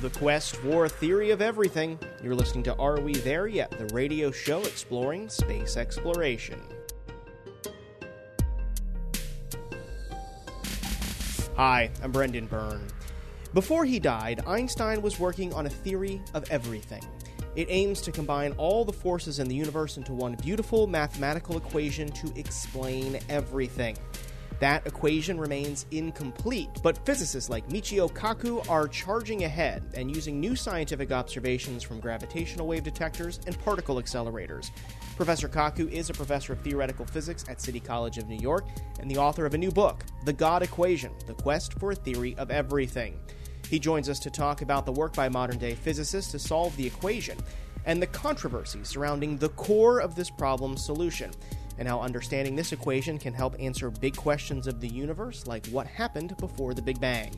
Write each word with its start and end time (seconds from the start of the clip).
The 0.00 0.10
quest 0.10 0.56
for 0.56 0.84
a 0.84 0.88
theory 0.90 1.30
of 1.30 1.40
everything. 1.40 1.98
You're 2.22 2.34
listening 2.34 2.64
to 2.64 2.76
Are 2.76 3.00
We 3.00 3.14
There 3.14 3.46
Yet? 3.46 3.70
The 3.70 3.86
radio 3.94 4.30
show 4.30 4.60
exploring 4.60 5.30
space 5.30 5.78
exploration. 5.78 6.60
Hi, 11.56 11.90
I'm 12.02 12.12
Brendan 12.12 12.46
Byrne. 12.46 12.86
Before 13.54 13.86
he 13.86 13.98
died, 13.98 14.44
Einstein 14.46 15.00
was 15.00 15.18
working 15.18 15.54
on 15.54 15.64
a 15.64 15.70
theory 15.70 16.20
of 16.34 16.44
everything. 16.50 17.02
It 17.54 17.68
aims 17.70 18.02
to 18.02 18.12
combine 18.12 18.52
all 18.58 18.84
the 18.84 18.92
forces 18.92 19.38
in 19.38 19.48
the 19.48 19.54
universe 19.54 19.96
into 19.96 20.12
one 20.12 20.34
beautiful 20.34 20.86
mathematical 20.86 21.56
equation 21.56 22.08
to 22.08 22.38
explain 22.38 23.18
everything. 23.30 23.96
That 24.58 24.86
equation 24.86 25.38
remains 25.38 25.84
incomplete, 25.90 26.70
but 26.82 27.04
physicists 27.04 27.50
like 27.50 27.68
Michio 27.68 28.10
Kaku 28.10 28.66
are 28.70 28.88
charging 28.88 29.44
ahead 29.44 29.82
and 29.94 30.14
using 30.14 30.40
new 30.40 30.56
scientific 30.56 31.12
observations 31.12 31.82
from 31.82 32.00
gravitational 32.00 32.66
wave 32.66 32.82
detectors 32.82 33.38
and 33.46 33.58
particle 33.58 33.96
accelerators. 33.96 34.70
Professor 35.16 35.48
Kaku 35.48 35.90
is 35.90 36.08
a 36.08 36.14
professor 36.14 36.54
of 36.54 36.60
theoretical 36.60 37.04
physics 37.04 37.44
at 37.50 37.60
City 37.60 37.80
College 37.80 38.16
of 38.16 38.28
New 38.28 38.38
York 38.38 38.66
and 38.98 39.10
the 39.10 39.18
author 39.18 39.44
of 39.44 39.52
a 39.52 39.58
new 39.58 39.70
book, 39.70 40.04
The 40.24 40.32
God 40.32 40.62
Equation 40.62 41.12
The 41.26 41.34
Quest 41.34 41.74
for 41.78 41.92
a 41.92 41.94
Theory 41.94 42.34
of 42.38 42.50
Everything. 42.50 43.20
He 43.68 43.78
joins 43.78 44.08
us 44.08 44.18
to 44.20 44.30
talk 44.30 44.62
about 44.62 44.86
the 44.86 44.92
work 44.92 45.14
by 45.14 45.28
modern 45.28 45.58
day 45.58 45.74
physicists 45.74 46.32
to 46.32 46.38
solve 46.38 46.74
the 46.76 46.86
equation 46.86 47.36
and 47.84 48.00
the 48.00 48.06
controversy 48.06 48.80
surrounding 48.84 49.36
the 49.36 49.48
core 49.50 50.00
of 50.00 50.14
this 50.14 50.30
problem's 50.30 50.84
solution 50.84 51.30
and 51.78 51.86
how 51.86 52.00
understanding 52.00 52.56
this 52.56 52.72
equation 52.72 53.18
can 53.18 53.34
help 53.34 53.54
answer 53.58 53.90
big 53.90 54.16
questions 54.16 54.66
of 54.66 54.80
the 54.80 54.88
universe, 54.88 55.46
like 55.46 55.66
what 55.66 55.86
happened 55.86 56.36
before 56.38 56.74
the 56.74 56.82
Big 56.82 57.00
Bang. 57.00 57.32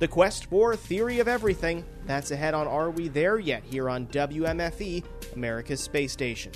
The 0.00 0.08
quest 0.08 0.46
for 0.46 0.74
theory 0.74 1.20
of 1.20 1.28
everything. 1.28 1.84
That's 2.06 2.30
ahead 2.30 2.54
on 2.54 2.66
Are 2.66 2.90
We 2.90 3.08
There 3.08 3.38
Yet? 3.38 3.62
here 3.64 3.88
on 3.88 4.06
WMFE, 4.08 5.04
America's 5.34 5.80
Space 5.80 6.12
Station. 6.12 6.52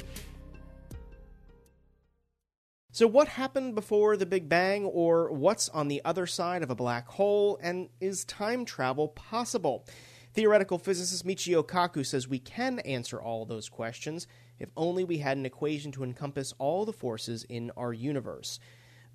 So, 2.91 3.06
what 3.06 3.28
happened 3.28 3.77
before 3.77 4.16
the 4.16 4.27
Big 4.27 4.48
Bang, 4.48 4.84
or 4.84 5.31
what's 5.31 5.69
on 5.69 5.86
the 5.86 6.03
other 6.05 6.27
side 6.27 6.64
of 6.64 6.70
a 6.70 6.75
black 6.75 7.06
hole, 7.06 7.56
and 7.62 7.91
is 8.00 8.25
time 8.25 8.64
travel 8.64 9.08
possible? 9.08 9.86
Theoretical 10.34 10.78
physicist 10.78 11.25
Michio 11.25 11.64
Kaku 11.64 12.05
says 12.05 12.27
we 12.27 12.41
can 12.41 12.81
answer 12.81 13.20
all 13.20 13.44
those 13.44 13.69
questions 13.69 14.27
if 14.59 14.70
only 14.77 15.05
we 15.05 15.19
had 15.19 15.37
an 15.37 15.47
equation 15.47 15.92
to 15.92 16.05
encompass 16.05 16.55
all 16.59 16.84
the 16.84 16.92
forces 16.92 17.45
in 17.45 17.70
our 17.77 17.92
universe. 17.92 18.59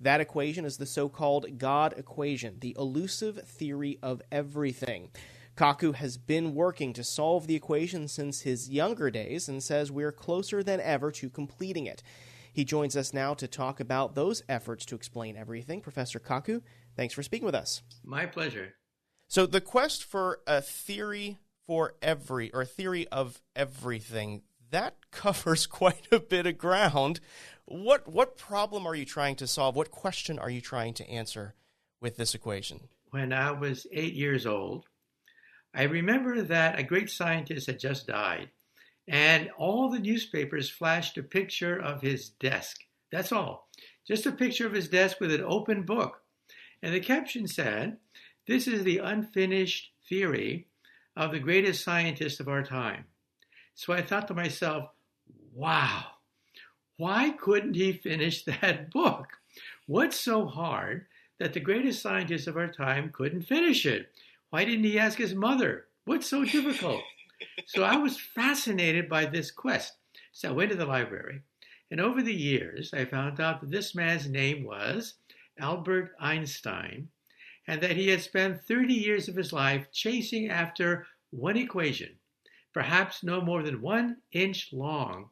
That 0.00 0.20
equation 0.20 0.64
is 0.64 0.76
the 0.76 0.86
so 0.86 1.08
called 1.08 1.58
God 1.58 1.94
equation, 1.96 2.58
the 2.60 2.76
elusive 2.78 3.40
theory 3.46 3.98
of 4.02 4.22
everything. 4.32 5.10
Kaku 5.56 5.94
has 5.94 6.16
been 6.16 6.54
working 6.54 6.92
to 6.94 7.04
solve 7.04 7.46
the 7.46 7.54
equation 7.54 8.08
since 8.08 8.40
his 8.40 8.68
younger 8.68 9.10
days 9.10 9.48
and 9.48 9.62
says 9.62 9.92
we're 9.92 10.12
closer 10.12 10.62
than 10.62 10.80
ever 10.80 11.12
to 11.12 11.30
completing 11.30 11.86
it. 11.86 12.02
He 12.52 12.64
joins 12.64 12.96
us 12.96 13.12
now 13.12 13.34
to 13.34 13.48
talk 13.48 13.80
about 13.80 14.14
those 14.14 14.42
efforts 14.48 14.84
to 14.86 14.94
explain 14.94 15.36
everything. 15.36 15.80
Professor 15.80 16.18
Kaku, 16.18 16.62
thanks 16.96 17.14
for 17.14 17.22
speaking 17.22 17.46
with 17.46 17.54
us. 17.54 17.82
My 18.04 18.26
pleasure. 18.26 18.74
So, 19.28 19.46
the 19.46 19.60
quest 19.60 20.04
for 20.04 20.40
a 20.46 20.60
theory 20.60 21.38
for 21.66 21.94
every, 22.02 22.52
or 22.52 22.62
a 22.62 22.66
theory 22.66 23.08
of 23.08 23.40
everything, 23.56 24.42
that 24.74 24.96
covers 25.12 25.66
quite 25.80 26.08
a 26.10 26.18
bit 26.18 26.46
of 26.46 26.58
ground. 26.58 27.20
What 27.64 28.08
what 28.08 28.36
problem 28.36 28.86
are 28.86 28.94
you 28.94 29.04
trying 29.04 29.36
to 29.36 29.46
solve? 29.46 29.76
What 29.76 29.90
question 29.90 30.38
are 30.38 30.50
you 30.50 30.60
trying 30.60 30.94
to 30.94 31.08
answer 31.08 31.54
with 32.00 32.16
this 32.16 32.34
equation? 32.34 32.88
When 33.10 33.32
I 33.32 33.52
was 33.52 33.86
eight 33.92 34.14
years 34.14 34.44
old, 34.46 34.86
I 35.72 35.84
remember 35.84 36.42
that 36.42 36.78
a 36.78 36.82
great 36.82 37.08
scientist 37.08 37.68
had 37.68 37.78
just 37.78 38.08
died, 38.08 38.50
and 39.06 39.48
all 39.56 39.90
the 39.90 40.00
newspapers 40.00 40.68
flashed 40.68 41.16
a 41.18 41.22
picture 41.22 41.80
of 41.80 42.02
his 42.02 42.30
desk. 42.30 42.80
That's 43.12 43.32
all. 43.32 43.68
Just 44.06 44.26
a 44.26 44.32
picture 44.32 44.66
of 44.66 44.72
his 44.72 44.88
desk 44.88 45.20
with 45.20 45.32
an 45.32 45.44
open 45.46 45.84
book. 45.84 46.20
And 46.82 46.92
the 46.92 47.00
caption 47.00 47.46
said, 47.46 47.98
This 48.46 48.66
is 48.66 48.82
the 48.82 48.98
unfinished 48.98 49.92
theory 50.08 50.66
of 51.16 51.30
the 51.30 51.38
greatest 51.38 51.84
scientist 51.84 52.40
of 52.40 52.48
our 52.48 52.64
time. 52.64 53.04
So 53.76 53.92
I 53.92 54.02
thought 54.02 54.28
to 54.28 54.34
myself, 54.34 54.90
wow, 55.52 56.04
why 56.96 57.30
couldn't 57.30 57.74
he 57.74 57.92
finish 57.92 58.44
that 58.44 58.90
book? 58.90 59.26
What's 59.86 60.18
so 60.18 60.46
hard 60.46 61.06
that 61.38 61.52
the 61.52 61.60
greatest 61.60 62.00
scientist 62.00 62.46
of 62.46 62.56
our 62.56 62.68
time 62.68 63.10
couldn't 63.12 63.42
finish 63.42 63.84
it? 63.84 64.12
Why 64.50 64.64
didn't 64.64 64.84
he 64.84 64.98
ask 64.98 65.18
his 65.18 65.34
mother? 65.34 65.86
What's 66.04 66.28
so 66.28 66.44
difficult? 66.44 67.02
so 67.66 67.82
I 67.82 67.96
was 67.96 68.20
fascinated 68.20 69.08
by 69.08 69.26
this 69.26 69.50
quest. 69.50 69.94
So 70.32 70.48
I 70.48 70.52
went 70.52 70.70
to 70.70 70.76
the 70.76 70.86
library, 70.86 71.42
and 71.90 72.00
over 72.00 72.22
the 72.22 72.34
years, 72.34 72.94
I 72.94 73.04
found 73.04 73.40
out 73.40 73.60
that 73.60 73.70
this 73.70 73.94
man's 73.94 74.28
name 74.28 74.64
was 74.64 75.14
Albert 75.58 76.14
Einstein, 76.20 77.08
and 77.66 77.80
that 77.80 77.96
he 77.96 78.08
had 78.08 78.20
spent 78.20 78.64
30 78.64 78.94
years 78.94 79.28
of 79.28 79.36
his 79.36 79.52
life 79.52 79.90
chasing 79.92 80.48
after 80.48 81.06
one 81.30 81.56
equation 81.56 82.16
perhaps 82.74 83.22
no 83.22 83.40
more 83.40 83.62
than 83.62 83.80
one 83.80 84.16
inch 84.32 84.70
long, 84.72 85.30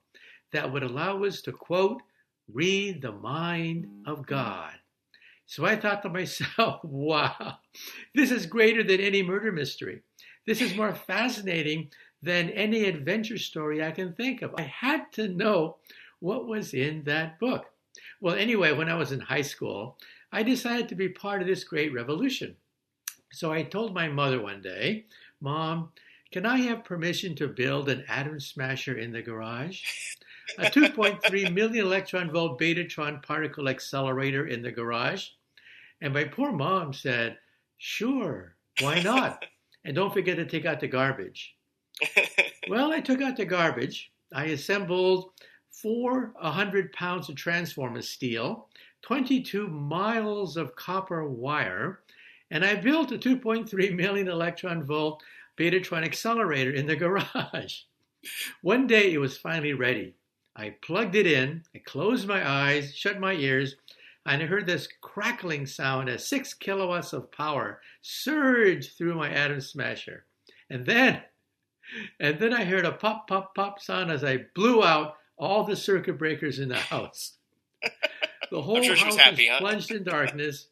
that 0.53 0.72
would 0.72 0.82
allow 0.82 1.22
us 1.25 1.42
to 1.42 1.53
quote, 1.53 2.00
read 2.53 3.03
the 3.03 3.12
mind 3.12 3.86
of 4.06 4.26
God. 4.26 4.72
So 5.47 5.66
I 5.66 5.76
thought 5.76 6.03
to 6.03 6.08
myself, 6.08 6.80
wow, 6.84 7.58
this 8.14 8.30
is 8.30 8.47
greater 8.47 8.82
than 8.82 9.00
any 9.00 9.22
murder 9.22 9.53
mystery. 9.53 10.00
This 10.47 10.60
is 10.60 10.76
more 10.76 10.94
fascinating 10.94 11.91
than 12.22 12.50
any 12.50 12.84
adventure 12.84 13.38
story 13.38 13.84
I 13.84 13.91
can 13.91 14.14
think 14.14 14.42
of. 14.42 14.54
I 14.56 14.62
had 14.62 15.12
to 15.12 15.28
know 15.28 15.76
what 16.20 16.47
was 16.47 16.72
in 16.72 17.03
that 17.04 17.38
book. 17.38 17.66
Well, 18.20 18.36
anyway, 18.36 18.72
when 18.72 18.88
I 18.88 18.94
was 18.94 19.12
in 19.12 19.20
high 19.20 19.42
school, 19.42 19.98
I 20.30 20.42
decided 20.42 20.88
to 20.88 20.94
be 20.94 21.09
part 21.09 21.42
of 21.42 21.48
this 21.48 21.64
great 21.64 21.92
revolution. 21.92 22.56
So 23.32 23.53
I 23.53 23.62
told 23.62 23.94
my 23.94 24.09
mother 24.09 24.41
one 24.41 24.62
day, 24.62 25.06
Mom, 25.41 25.91
can 26.32 26.47
I 26.47 26.56
have 26.59 26.82
permission 26.82 27.34
to 27.37 27.47
build 27.47 27.91
an 27.91 28.04
atom 28.09 28.41
smasher 28.41 28.97
in 28.97 29.12
the 29.12 29.20
garage? 29.20 29.82
A 30.59 30.65
2.3 30.65 31.53
million 31.54 31.87
electron 31.87 32.31
volt 32.31 32.59
betatron 32.59 33.22
particle 33.22 33.69
accelerator 33.69 34.47
in 34.47 34.62
the 34.62 34.72
garage? 34.72 35.28
And 36.00 36.15
my 36.15 36.25
poor 36.25 36.50
mom 36.50 36.94
said, 36.94 37.37
Sure, 37.76 38.56
why 38.81 39.03
not? 39.03 39.44
and 39.84 39.94
don't 39.94 40.12
forget 40.12 40.37
to 40.37 40.47
take 40.47 40.65
out 40.65 40.81
the 40.81 40.88
garbage. 40.88 41.54
well, 42.69 42.92
I 42.92 43.00
took 43.00 43.21
out 43.21 43.37
the 43.37 43.44
garbage. 43.44 44.10
I 44.32 44.47
assembled 44.47 45.32
four 45.71 46.32
100 46.41 46.92
pounds 46.92 47.28
of 47.28 47.37
transformer 47.37 48.00
steel, 48.00 48.69
22 49.03 49.69
miles 49.69 50.56
of 50.56 50.75
copper 50.76 51.28
wire, 51.28 52.00
and 52.50 52.65
I 52.65 52.76
built 52.76 53.12
a 53.12 53.19
2.3 53.19 53.94
million 53.94 54.28
electron 54.28 54.82
volt 54.82 55.22
Betatron 55.62 56.04
accelerator 56.04 56.72
in 56.72 56.86
the 56.86 56.96
garage. 56.96 57.82
One 58.62 58.88
day 58.88 59.12
it 59.12 59.18
was 59.18 59.38
finally 59.38 59.74
ready. 59.74 60.16
I 60.56 60.74
plugged 60.82 61.14
it 61.14 61.24
in, 61.24 61.62
I 61.72 61.78
closed 61.78 62.26
my 62.26 62.46
eyes, 62.46 62.92
shut 62.96 63.20
my 63.20 63.34
ears, 63.34 63.76
and 64.26 64.42
I 64.42 64.46
heard 64.46 64.66
this 64.66 64.88
crackling 65.00 65.66
sound 65.66 66.08
as 66.08 66.26
six 66.26 66.52
kilowatts 66.52 67.12
of 67.12 67.30
power 67.30 67.80
surged 68.00 68.98
through 68.98 69.14
my 69.14 69.30
atom 69.30 69.60
smasher. 69.60 70.26
And 70.68 70.84
then, 70.84 71.22
and 72.20 72.40
then 72.40 72.52
I 72.52 72.64
heard 72.64 72.84
a 72.84 72.90
pop, 72.90 73.28
pop, 73.28 73.54
pop 73.54 73.80
sound 73.80 74.10
as 74.10 74.24
I 74.24 74.46
blew 74.56 74.82
out 74.82 75.14
all 75.36 75.62
the 75.62 75.76
circuit 75.76 76.18
breakers 76.18 76.58
in 76.58 76.70
the 76.70 76.76
house. 76.92 77.34
The 78.50 78.60
whole 78.60 78.82
sure 78.82 78.96
house 78.96 79.14
was, 79.14 79.16
happy, 79.16 79.48
was 79.48 79.52
huh? 79.52 79.58
plunged 79.60 79.90
in 79.92 80.02
darkness, 80.02 80.66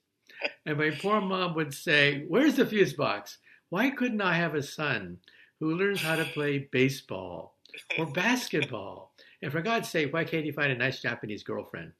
and 0.66 0.78
my 0.78 0.90
poor 0.90 1.20
mom 1.20 1.54
would 1.54 1.72
say, 1.72 2.24
Where's 2.26 2.56
the 2.56 2.66
fuse 2.66 2.92
box? 2.92 3.38
Why 3.70 3.90
couldn't 3.90 4.20
I 4.20 4.34
have 4.34 4.56
a 4.56 4.62
son 4.64 5.18
who 5.60 5.76
learns 5.76 6.02
how 6.02 6.16
to 6.16 6.24
play 6.24 6.68
baseball 6.72 7.54
or 7.96 8.06
basketball? 8.12 9.14
And 9.42 9.52
for 9.52 9.62
God's 9.62 9.88
sake, 9.88 10.12
why 10.12 10.24
can't 10.24 10.44
he 10.44 10.50
find 10.50 10.72
a 10.72 10.76
nice 10.76 11.00
Japanese 11.00 11.44
girlfriend? 11.44 11.92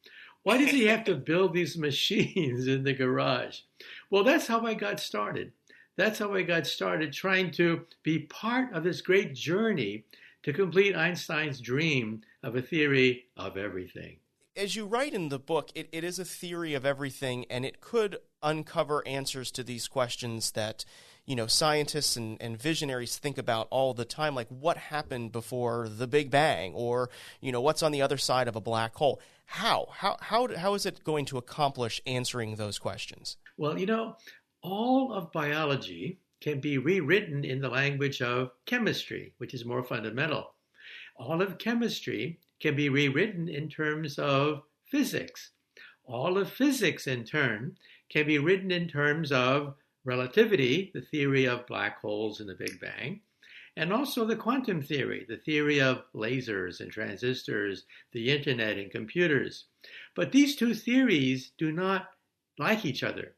Why 0.42 0.58
does 0.58 0.70
he 0.70 0.86
have 0.86 1.04
to 1.04 1.14
build 1.30 1.54
these 1.54 1.78
machines 1.78 2.66
in 2.66 2.82
the 2.82 2.92
garage? 2.92 3.60
Well, 4.10 4.24
that's 4.24 4.48
how 4.48 4.66
I 4.66 4.74
got 4.74 4.98
started. 4.98 5.52
That's 5.96 6.18
how 6.18 6.34
I 6.34 6.42
got 6.42 6.66
started 6.66 7.12
trying 7.12 7.52
to 7.52 7.86
be 8.02 8.20
part 8.20 8.74
of 8.74 8.82
this 8.82 9.00
great 9.00 9.34
journey 9.34 10.04
to 10.42 10.52
complete 10.52 10.96
Einstein's 10.96 11.60
dream 11.60 12.22
of 12.42 12.56
a 12.56 12.62
theory 12.62 13.26
of 13.36 13.56
everything. 13.56 14.16
As 14.56 14.74
you 14.74 14.86
write 14.86 15.14
in 15.14 15.28
the 15.28 15.38
book, 15.38 15.70
it, 15.76 15.88
it 15.92 16.02
is 16.02 16.18
a 16.18 16.24
theory 16.24 16.74
of 16.74 16.84
everything, 16.84 17.44
and 17.48 17.64
it 17.64 17.80
could 17.80 18.18
uncover 18.42 19.06
answers 19.06 19.52
to 19.52 19.62
these 19.62 19.86
questions 19.86 20.52
that 20.52 20.84
you 21.30 21.36
know 21.36 21.46
scientists 21.46 22.16
and, 22.16 22.36
and 22.40 22.60
visionaries 22.60 23.16
think 23.16 23.38
about 23.38 23.68
all 23.70 23.94
the 23.94 24.04
time 24.04 24.34
like 24.34 24.48
what 24.48 24.76
happened 24.76 25.30
before 25.30 25.88
the 25.88 26.08
big 26.08 26.30
bang 26.30 26.72
or 26.74 27.08
you 27.40 27.52
know 27.52 27.60
what's 27.60 27.82
on 27.82 27.92
the 27.92 28.02
other 28.02 28.18
side 28.18 28.48
of 28.48 28.56
a 28.56 28.60
black 28.60 28.94
hole 28.96 29.20
how 29.46 29.86
how 29.92 30.16
how, 30.20 30.48
how 30.56 30.74
is 30.74 30.84
it 30.84 31.04
going 31.04 31.24
to 31.24 31.38
accomplish 31.38 32.00
answering 32.04 32.56
those 32.56 32.78
questions 32.78 33.36
well 33.56 33.78
you 33.78 33.86
know 33.86 34.16
all 34.62 35.12
of 35.12 35.30
biology 35.32 36.18
can 36.40 36.60
be 36.60 36.78
rewritten 36.78 37.44
in 37.44 37.60
the 37.60 37.68
language 37.68 38.22
of 38.22 38.50
chemistry, 38.64 39.34
which 39.38 39.54
is 39.54 39.64
more 39.64 39.82
fundamental. 39.82 40.54
All 41.16 41.42
of 41.42 41.58
chemistry 41.58 42.40
can 42.60 42.74
be 42.74 42.88
rewritten 42.88 43.48
in 43.48 43.68
terms 43.68 44.18
of 44.18 44.62
physics. 44.86 45.50
All 46.04 46.38
of 46.38 46.50
physics, 46.50 47.06
in 47.06 47.24
turn, 47.24 47.76
can 48.08 48.26
be 48.26 48.38
written 48.38 48.70
in 48.70 48.88
terms 48.88 49.30
of 49.32 49.74
relativity, 50.10 50.90
the 50.92 51.00
theory 51.00 51.46
of 51.46 51.68
black 51.68 52.00
holes 52.00 52.40
and 52.40 52.48
the 52.48 52.56
Big 52.56 52.80
Bang, 52.80 53.20
and 53.76 53.92
also 53.92 54.24
the 54.24 54.34
quantum 54.34 54.82
theory, 54.82 55.24
the 55.28 55.36
theory 55.36 55.80
of 55.80 56.02
lasers 56.12 56.80
and 56.80 56.90
transistors, 56.90 57.84
the 58.10 58.28
internet 58.28 58.76
and 58.76 58.90
computers. 58.90 59.66
But 60.16 60.32
these 60.32 60.56
two 60.56 60.74
theories 60.74 61.52
do 61.56 61.70
not 61.70 62.10
like 62.58 62.84
each 62.84 63.04
other. 63.04 63.34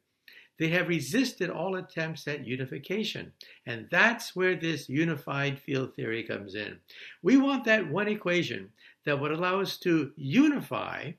They 0.58 0.68
have 0.68 0.88
resisted 0.88 1.50
all 1.50 1.76
attempts 1.76 2.26
at 2.26 2.46
unification. 2.46 3.32
And 3.66 3.88
that's 3.90 4.34
where 4.34 4.56
this 4.56 4.88
unified 4.88 5.58
field 5.58 5.94
theory 5.94 6.22
comes 6.22 6.54
in. 6.54 6.78
We 7.22 7.36
want 7.36 7.64
that 7.64 7.90
one 7.90 8.08
equation 8.08 8.70
that 9.04 9.20
would 9.20 9.32
allow 9.32 9.60
us 9.60 9.76
to 9.80 10.12
unify 10.16 11.12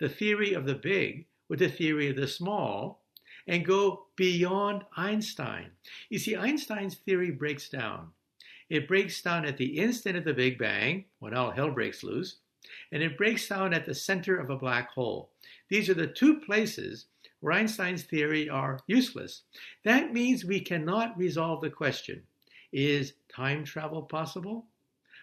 the 0.00 0.08
theory 0.08 0.54
of 0.54 0.64
the 0.64 0.74
big 0.74 1.26
with 1.50 1.58
the 1.58 1.68
theory 1.68 2.08
of 2.08 2.16
the 2.16 2.26
small 2.26 3.03
and 3.46 3.64
go 3.64 4.06
beyond 4.16 4.84
Einstein. 4.96 5.70
You 6.08 6.18
see, 6.18 6.36
Einstein's 6.36 6.96
theory 6.96 7.30
breaks 7.30 7.68
down. 7.68 8.08
It 8.70 8.88
breaks 8.88 9.20
down 9.20 9.44
at 9.44 9.58
the 9.58 9.78
instant 9.78 10.16
of 10.16 10.24
the 10.24 10.32
Big 10.32 10.58
Bang, 10.58 11.04
when 11.18 11.34
all 11.34 11.50
hell 11.50 11.70
breaks 11.70 12.02
loose, 12.02 12.36
and 12.92 13.02
it 13.02 13.18
breaks 13.18 13.46
down 13.48 13.74
at 13.74 13.84
the 13.84 13.94
center 13.94 14.36
of 14.38 14.50
a 14.50 14.56
black 14.56 14.90
hole. 14.90 15.30
These 15.68 15.90
are 15.90 15.94
the 15.94 16.06
two 16.06 16.40
places 16.40 17.06
where 17.40 17.52
Einstein's 17.52 18.04
theory 18.04 18.48
are 18.48 18.80
useless. 18.86 19.42
That 19.84 20.14
means 20.14 20.44
we 20.44 20.60
cannot 20.60 21.18
resolve 21.18 21.60
the 21.60 21.70
question 21.70 22.22
is 22.72 23.12
time 23.28 23.64
travel 23.64 24.02
possible? 24.02 24.66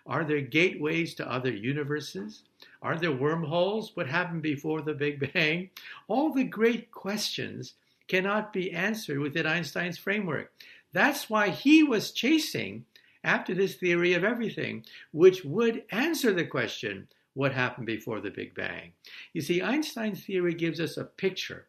Are 0.06 0.24
there 0.24 0.42
gateways 0.42 1.14
to 1.16 1.30
other 1.30 1.52
universes? 1.52 2.44
Are 2.82 2.96
there 2.96 3.12
wormholes? 3.12 3.96
What 3.96 4.08
happened 4.08 4.42
before 4.42 4.82
the 4.82 4.94
Big 4.94 5.34
Bang? 5.34 5.70
All 6.08 6.32
the 6.32 6.44
great 6.44 6.92
questions 6.92 7.74
cannot 8.12 8.52
be 8.52 8.74
answered 8.74 9.20
within 9.20 9.46
Einstein's 9.46 9.98
framework. 9.98 10.52
That's 10.92 11.30
why 11.30 11.48
he 11.48 11.82
was 11.82 12.12
chasing 12.12 12.84
after 13.24 13.54
this 13.54 13.76
theory 13.76 14.16
of 14.16 14.26
everything, 14.26 14.84
which 15.14 15.46
would 15.46 15.86
answer 15.92 16.34
the 16.34 16.46
question 16.46 17.08
what 17.36 17.54
happened 17.54 17.88
before 17.88 18.20
the 18.20 18.30
Big 18.30 18.54
Bang. 18.54 18.92
You 19.32 19.40
see, 19.40 19.62
Einstein's 19.62 20.26
theory 20.26 20.54
gives 20.54 20.82
us 20.82 20.98
a 20.98 21.06
picture. 21.06 21.68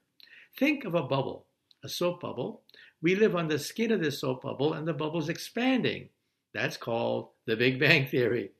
Think 0.59 0.85
of 0.85 0.97
a 0.97 1.05
bubble, 1.05 1.47
a 1.85 1.89
soap 1.89 2.23
bubble. 2.23 2.63
We 3.01 3.15
live 3.15 3.37
on 3.37 3.47
the 3.47 3.61
skin 3.61 3.93
of 3.93 4.01
this 4.01 4.21
soap 4.21 4.43
bubble, 4.43 4.73
and 4.73 4.85
the 4.85 4.93
bubble's 4.93 5.29
expanding. 5.29 6.09
That's 6.53 6.77
called 6.77 7.29
the 7.47 7.55
Big 7.55 7.79
Bang 7.79 8.09
Theory. 8.09 8.51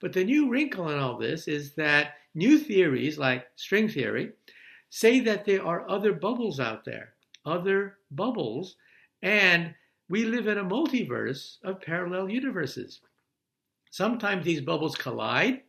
But 0.00 0.12
the 0.12 0.24
new 0.24 0.50
wrinkle 0.50 0.88
in 0.88 0.98
all 0.98 1.16
this 1.16 1.46
is 1.46 1.76
that 1.76 2.14
new 2.34 2.58
theories, 2.58 3.16
like 3.16 3.46
string 3.54 3.88
theory, 3.88 4.32
say 4.90 5.20
that 5.20 5.44
there 5.44 5.64
are 5.64 5.88
other 5.88 6.12
bubbles 6.12 6.58
out 6.58 6.84
there 6.84 7.12
other 7.48 7.98
bubbles, 8.10 8.76
and 9.22 9.74
we 10.08 10.24
live 10.24 10.46
in 10.46 10.58
a 10.58 10.64
multiverse 10.64 11.56
of 11.64 11.80
parallel 11.80 12.28
universes. 12.28 13.00
Sometimes 13.90 14.44
these 14.44 14.60
bubbles 14.60 14.94
collide, 14.94 15.62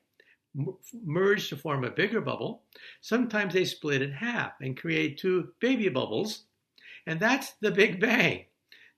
merge 1.06 1.50
to 1.50 1.56
form 1.56 1.84
a 1.84 1.92
bigger 1.92 2.22
bubble. 2.22 2.64
Sometimes 3.02 3.54
they 3.54 3.66
split 3.66 4.02
in 4.02 4.12
half 4.12 4.54
and 4.62 4.78
create 4.78 5.18
two 5.18 5.50
baby 5.60 5.90
bubbles. 5.90 6.46
And 7.08 7.20
that's 7.20 7.54
the 7.62 7.72
Big 7.72 8.00
Bang. 8.00 8.46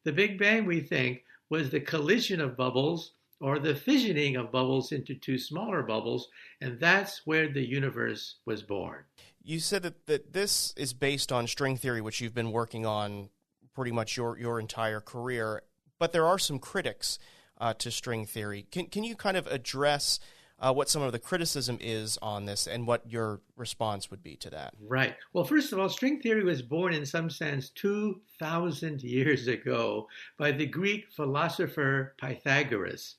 The 0.03 0.11
Big 0.11 0.39
Bang, 0.39 0.65
we 0.65 0.81
think, 0.81 1.23
was 1.49 1.69
the 1.69 1.81
collision 1.81 2.41
of 2.41 2.57
bubbles 2.57 3.13
or 3.39 3.59
the 3.59 3.73
fissioning 3.73 4.39
of 4.39 4.51
bubbles 4.51 4.91
into 4.91 5.15
two 5.15 5.37
smaller 5.37 5.81
bubbles, 5.81 6.29
and 6.61 6.79
that's 6.79 7.25
where 7.25 7.51
the 7.51 7.67
universe 7.67 8.35
was 8.45 8.61
born. 8.61 9.03
You 9.43 9.59
said 9.59 9.83
that, 9.83 10.05
that 10.05 10.33
this 10.33 10.73
is 10.77 10.93
based 10.93 11.31
on 11.31 11.47
string 11.47 11.77
theory, 11.77 12.01
which 12.01 12.21
you've 12.21 12.35
been 12.35 12.51
working 12.51 12.85
on 12.85 13.29
pretty 13.73 13.91
much 13.91 14.17
your, 14.17 14.37
your 14.37 14.59
entire 14.59 14.99
career, 14.99 15.63
but 15.99 16.11
there 16.11 16.25
are 16.25 16.37
some 16.37 16.59
critics 16.59 17.17
uh, 17.59 17.73
to 17.75 17.91
string 17.91 18.25
theory. 18.25 18.67
Can, 18.71 18.87
can 18.87 19.03
you 19.03 19.15
kind 19.15 19.37
of 19.37 19.47
address 19.47 20.19
uh, 20.59 20.71
what 20.71 20.89
some 20.89 21.01
of 21.01 21.11
the 21.11 21.19
criticism 21.19 21.77
is 21.81 22.19
on 22.21 22.45
this 22.45 22.67
and 22.67 22.85
what 22.85 23.09
your 23.09 23.41
response 23.55 24.11
would 24.11 24.21
be 24.21 24.35
to 24.37 24.49
that? 24.51 24.73
Right. 24.79 25.15
Well, 25.33 25.43
first 25.43 25.73
of 25.73 25.79
all, 25.79 25.89
string 25.89 26.19
theory 26.19 26.43
was 26.43 26.61
born 26.61 26.93
in 26.93 27.05
some 27.05 27.29
sense 27.29 27.69
2,000 27.69 29.01
years 29.01 29.47
ago 29.47 30.07
by 30.37 30.51
the 30.51 30.67
Greek 30.67 31.07
philosopher 31.15 32.13
Pythagoras. 32.19 33.15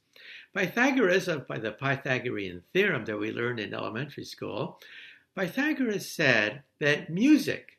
Pythagoras, 0.54 1.28
by 1.48 1.58
the 1.58 1.72
Pythagorean 1.72 2.62
theorem 2.72 3.04
that 3.06 3.18
we 3.18 3.32
learned 3.32 3.58
in 3.58 3.74
elementary 3.74 4.24
school, 4.24 4.78
Pythagoras 5.34 6.12
said 6.12 6.62
that 6.78 7.08
music, 7.08 7.78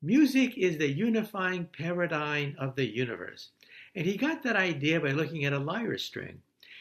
music 0.00 0.56
is 0.56 0.78
the 0.78 0.90
unifying 0.90 1.68
paradigm 1.76 2.56
of 2.58 2.74
the 2.74 2.86
universe. 2.86 3.50
And 3.94 4.06
he 4.06 4.16
got 4.16 4.42
that 4.42 4.56
idea 4.56 4.98
by 5.00 5.10
looking 5.10 5.44
at 5.44 5.52
a 5.52 5.58
lyre 5.58 5.98
string. 5.98 6.40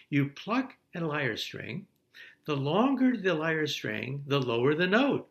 You 0.09 0.29
pluck 0.29 0.73
a 0.95 1.01
lyre 1.01 1.35
string, 1.35 1.85
the 2.45 2.56
longer 2.56 3.17
the 3.17 3.33
lyre 3.33 3.67
string, 3.67 4.23
the 4.27 4.39
lower 4.39 4.73
the 4.73 4.88
note. 4.88 5.27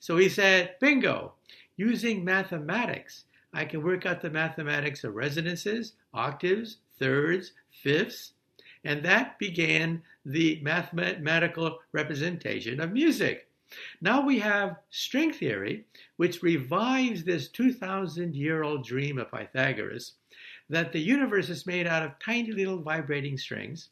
So 0.00 0.18
he 0.18 0.28
said, 0.28 0.74
bingo, 0.80 1.32
using 1.78 2.22
mathematics, 2.22 3.24
I 3.54 3.64
can 3.64 3.82
work 3.82 4.04
out 4.04 4.20
the 4.20 4.28
mathematics 4.28 5.02
of 5.04 5.14
resonances, 5.14 5.94
octaves, 6.12 6.76
thirds, 6.98 7.52
fifths, 7.70 8.32
and 8.84 9.02
that 9.02 9.38
began 9.38 10.02
the 10.26 10.60
mathematical 10.62 11.78
representation 11.92 12.80
of 12.80 12.92
music. 12.92 13.48
Now 14.00 14.24
we 14.24 14.38
have 14.40 14.78
string 14.90 15.32
theory, 15.32 15.84
which 16.16 16.42
revives 16.42 17.24
this 17.24 17.48
2,000 17.48 18.34
year 18.34 18.62
old 18.62 18.84
dream 18.84 19.18
of 19.18 19.30
Pythagoras 19.30 20.12
that 20.68 20.92
the 20.92 21.00
universe 21.00 21.48
is 21.48 21.66
made 21.66 21.86
out 21.86 22.02
of 22.02 22.18
tiny 22.18 22.52
little 22.52 22.78
vibrating 22.78 23.38
strings. 23.38 23.90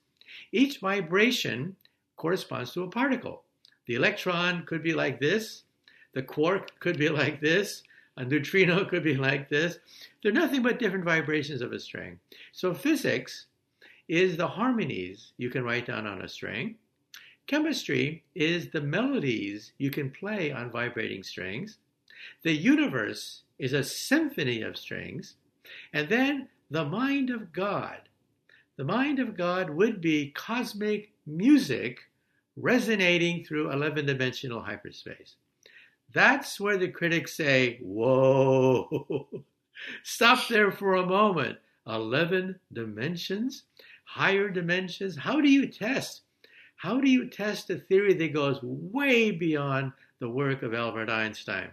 Each 0.53 0.79
vibration 0.79 1.77
corresponds 2.17 2.73
to 2.73 2.85
a 2.85 2.91
particle. 2.91 3.45
The 3.87 3.95
electron 3.95 4.65
could 4.67 4.83
be 4.83 4.95
like 4.95 5.21
this, 5.21 5.65
the 6.15 6.23
quark 6.23 6.79
could 6.81 6.99
be 6.99 7.09
like 7.09 7.41
this, 7.41 7.83
a 8.17 8.25
neutrino 8.25 8.85
could 8.85 9.03
be 9.03 9.17
like 9.17 9.49
this. 9.49 9.79
They're 10.23 10.33
nothing 10.33 10.63
but 10.63 10.79
different 10.79 11.05
vibrations 11.05 11.61
of 11.61 11.73
a 11.73 11.81
string. 11.81 12.19
So 12.53 12.73
physics 12.73 13.47
is 14.09 14.37
the 14.37 14.47
harmonies 14.47 15.33
you 15.37 15.51
can 15.51 15.65
write 15.65 15.87
down 15.87 16.07
on 16.07 16.23
a 16.23 16.29
string. 16.29 16.77
Chemistry 17.47 18.25
is 18.35 18.71
the 18.71 18.81
melodies 18.81 19.73
you 19.79 19.91
can 19.91 20.11
play 20.11 20.51
on 20.51 20.71
vibrating 20.71 21.23
strings. 21.23 21.79
The 22.43 22.53
universe 22.53 23.43
is 23.59 23.73
a 23.73 23.85
symphony 23.85 24.63
of 24.63 24.77
strings. 24.77 25.37
And 25.93 26.09
then 26.09 26.49
the 26.71 26.85
mind 26.85 27.31
of 27.31 27.53
God. 27.53 28.01
The 28.77 28.85
mind 28.85 29.19
of 29.19 29.37
God 29.37 29.71
would 29.71 30.01
be 30.01 30.33
cosmic 30.33 31.13
music 31.27 32.01
resonating 32.57 33.45
through 33.45 33.71
11 33.73 34.07
dimensional 34.07 34.61
hyperspace. 34.61 35.37
That's 36.13 36.59
where 36.59 36.79
the 36.79 36.89
critics 36.89 37.37
say, 37.37 37.79
Whoa, 37.83 39.29
stop 40.03 40.49
there 40.49 40.73
for 40.73 40.95
a 40.95 41.07
moment. 41.07 41.59
11 41.87 42.59
dimensions? 42.73 43.65
higher 44.05 44.49
dimensions? 44.49 45.17
How 45.17 45.41
do 45.41 45.51
you 45.51 45.67
test? 45.67 46.23
How 46.85 47.01
do 47.01 47.09
you 47.09 47.31
test 47.31 47.71
a 47.71 47.79
theory 47.79 48.13
that 48.13 48.35
goes 48.35 48.63
way 48.63 49.31
beyond 49.31 49.93
the 50.19 50.29
work 50.29 50.63
of 50.63 50.75
Albert 50.75 51.09
Einstein? 51.09 51.71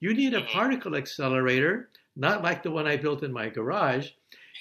You 0.00 0.14
need 0.14 0.32
a 0.32 0.40
mm-hmm. 0.40 0.52
particle 0.52 0.96
accelerator, 0.96 1.90
not 2.16 2.42
like 2.42 2.62
the 2.62 2.70
one 2.70 2.86
I 2.86 2.96
built 2.96 3.22
in 3.22 3.30
my 3.30 3.50
garage. 3.50 4.12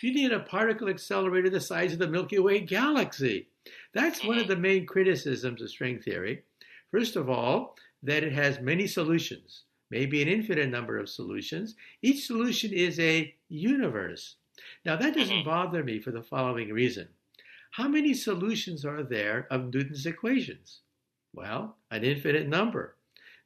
You 0.01 0.13
need 0.13 0.33
a 0.33 0.41
particle 0.41 0.89
accelerator 0.89 1.49
the 1.49 1.61
size 1.61 1.93
of 1.93 1.99
the 1.99 2.09
Milky 2.09 2.37
Way 2.37 2.59
galaxy. 2.59 3.47
That's 3.93 4.25
one 4.25 4.39
of 4.39 4.47
mm-hmm. 4.47 4.49
the 4.49 4.57
main 4.57 4.85
criticisms 4.85 5.61
of 5.61 5.69
string 5.69 6.01
theory. 6.01 6.43
First 6.91 7.15
of 7.15 7.29
all, 7.29 7.77
that 8.01 8.25
it 8.25 8.33
has 8.33 8.59
many 8.59 8.87
solutions, 8.87 9.63
maybe 9.89 10.21
an 10.21 10.27
infinite 10.27 10.69
number 10.69 10.97
of 10.99 11.07
solutions. 11.07 11.75
Each 12.01 12.25
solution 12.25 12.73
is 12.73 12.99
a 12.99 13.33
universe. 13.47 14.35
Now, 14.83 14.97
that 14.97 15.15
doesn't 15.15 15.33
mm-hmm. 15.33 15.49
bother 15.49 15.81
me 15.81 16.01
for 16.01 16.11
the 16.11 16.23
following 16.23 16.73
reason. 16.73 17.07
How 17.73 17.87
many 17.87 18.13
solutions 18.13 18.85
are 18.85 19.01
there 19.01 19.47
of 19.49 19.73
Newton's 19.73 20.05
equations? 20.05 20.81
Well, 21.33 21.75
an 21.89 22.03
infinite 22.03 22.47
number. 22.47 22.97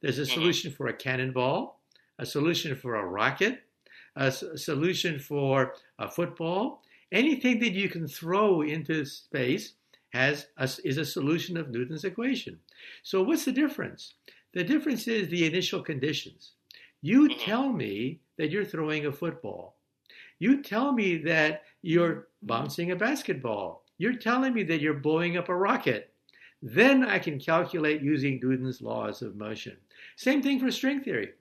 There's 0.02 0.20
a 0.20 0.24
mm-hmm. 0.24 0.34
solution 0.34 0.72
for 0.74 0.88
a 0.88 0.94
cannonball, 0.94 1.80
a 2.20 2.26
solution 2.26 2.76
for 2.76 2.96
a 2.96 3.06
rocket, 3.06 3.64
a 4.18 4.30
solution 4.30 5.18
for 5.18 5.76
a 5.98 6.12
football. 6.12 6.82
Anything 7.10 7.60
that 7.60 7.72
you 7.72 7.88
can 7.88 8.06
throw 8.06 8.64
into 8.64 9.06
space 9.06 9.76
has 10.10 10.48
a, 10.58 10.70
is 10.84 10.98
a 10.98 11.06
solution 11.06 11.56
of 11.56 11.70
Newton's 11.70 12.04
equation. 12.04 12.60
So 13.04 13.24
what's 13.24 13.46
the 13.46 13.54
difference? 13.54 14.16
The 14.54 14.66
difference 14.66 15.08
is 15.08 15.30
the 15.30 15.46
initial 15.46 15.82
conditions. 15.82 16.52
You 17.02 17.30
mm-hmm. 17.30 17.40
tell 17.40 17.72
me 17.72 18.20
that 18.38 18.52
you're 18.52 18.66
throwing 18.66 19.06
a 19.06 19.12
football. 19.14 19.78
You 20.38 20.62
tell 20.62 20.92
me 20.92 21.16
that 21.20 21.64
you're 21.82 22.28
bouncing 22.44 22.92
a 22.92 22.98
basketball. 22.98 23.86
You're 23.98 24.16
telling 24.16 24.54
me 24.54 24.64
that 24.64 24.82
you're 24.82 24.94
blowing 24.94 25.38
up 25.38 25.50
a 25.50 25.56
rocket. 25.56 26.12
Then 26.62 27.06
I 27.06 27.20
can 27.20 27.40
calculate 27.40 28.02
using 28.02 28.40
Newton's 28.42 28.82
laws 28.82 29.22
of 29.22 29.36
motion. 29.36 29.78
Same 30.16 30.42
thing 30.42 30.60
for 30.60 30.72
string 30.72 31.02
theory. 31.02 31.34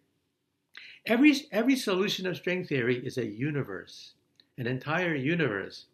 Every, 1.06 1.34
every 1.52 1.76
solution 1.76 2.26
of 2.26 2.36
string 2.36 2.64
theory 2.64 3.04
is 3.04 3.16
a 3.16 3.26
universe, 3.26 4.14
an 4.58 4.66
entire 4.66 5.14
universe. 5.14 5.86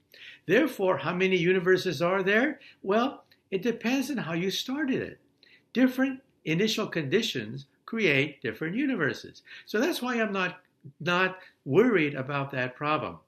Therefore, 0.46 0.98
how 0.98 1.14
many 1.14 1.36
universes 1.36 2.02
are 2.02 2.22
there? 2.22 2.60
Well, 2.82 3.24
it 3.50 3.62
depends 3.62 4.10
on 4.10 4.16
how 4.16 4.32
you 4.32 4.50
started 4.50 5.02
it. 5.02 5.20
Different 5.72 6.20
initial 6.44 6.86
conditions 6.86 7.66
create 7.86 8.42
different 8.42 8.74
universes. 8.74 9.42
So 9.66 9.78
that's 9.78 10.02
why 10.02 10.20
I'm 10.20 10.32
not 10.32 10.60
not 10.98 11.38
worried 11.64 12.14
about 12.14 12.50
that 12.50 12.74
problem. 12.74 13.18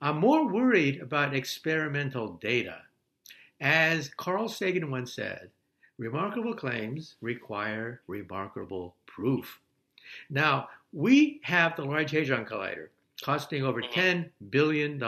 I'm 0.00 0.18
more 0.18 0.46
worried 0.46 1.00
about 1.00 1.34
experimental 1.34 2.34
data. 2.34 2.82
As 3.60 4.08
Carl 4.16 4.48
Sagan 4.48 4.90
once 4.90 5.12
said, 5.12 5.50
remarkable 5.98 6.54
claims 6.54 7.16
require 7.20 8.00
remarkable 8.06 8.94
proof. 9.06 9.60
Now, 10.30 10.68
we 10.92 11.40
have 11.42 11.74
the 11.74 11.84
Large 11.84 12.12
Hadron 12.12 12.44
Collider 12.44 12.88
costing 13.22 13.64
over 13.64 13.82
mm-hmm. 13.82 14.00
$10 14.00 14.30
billion. 14.50 15.02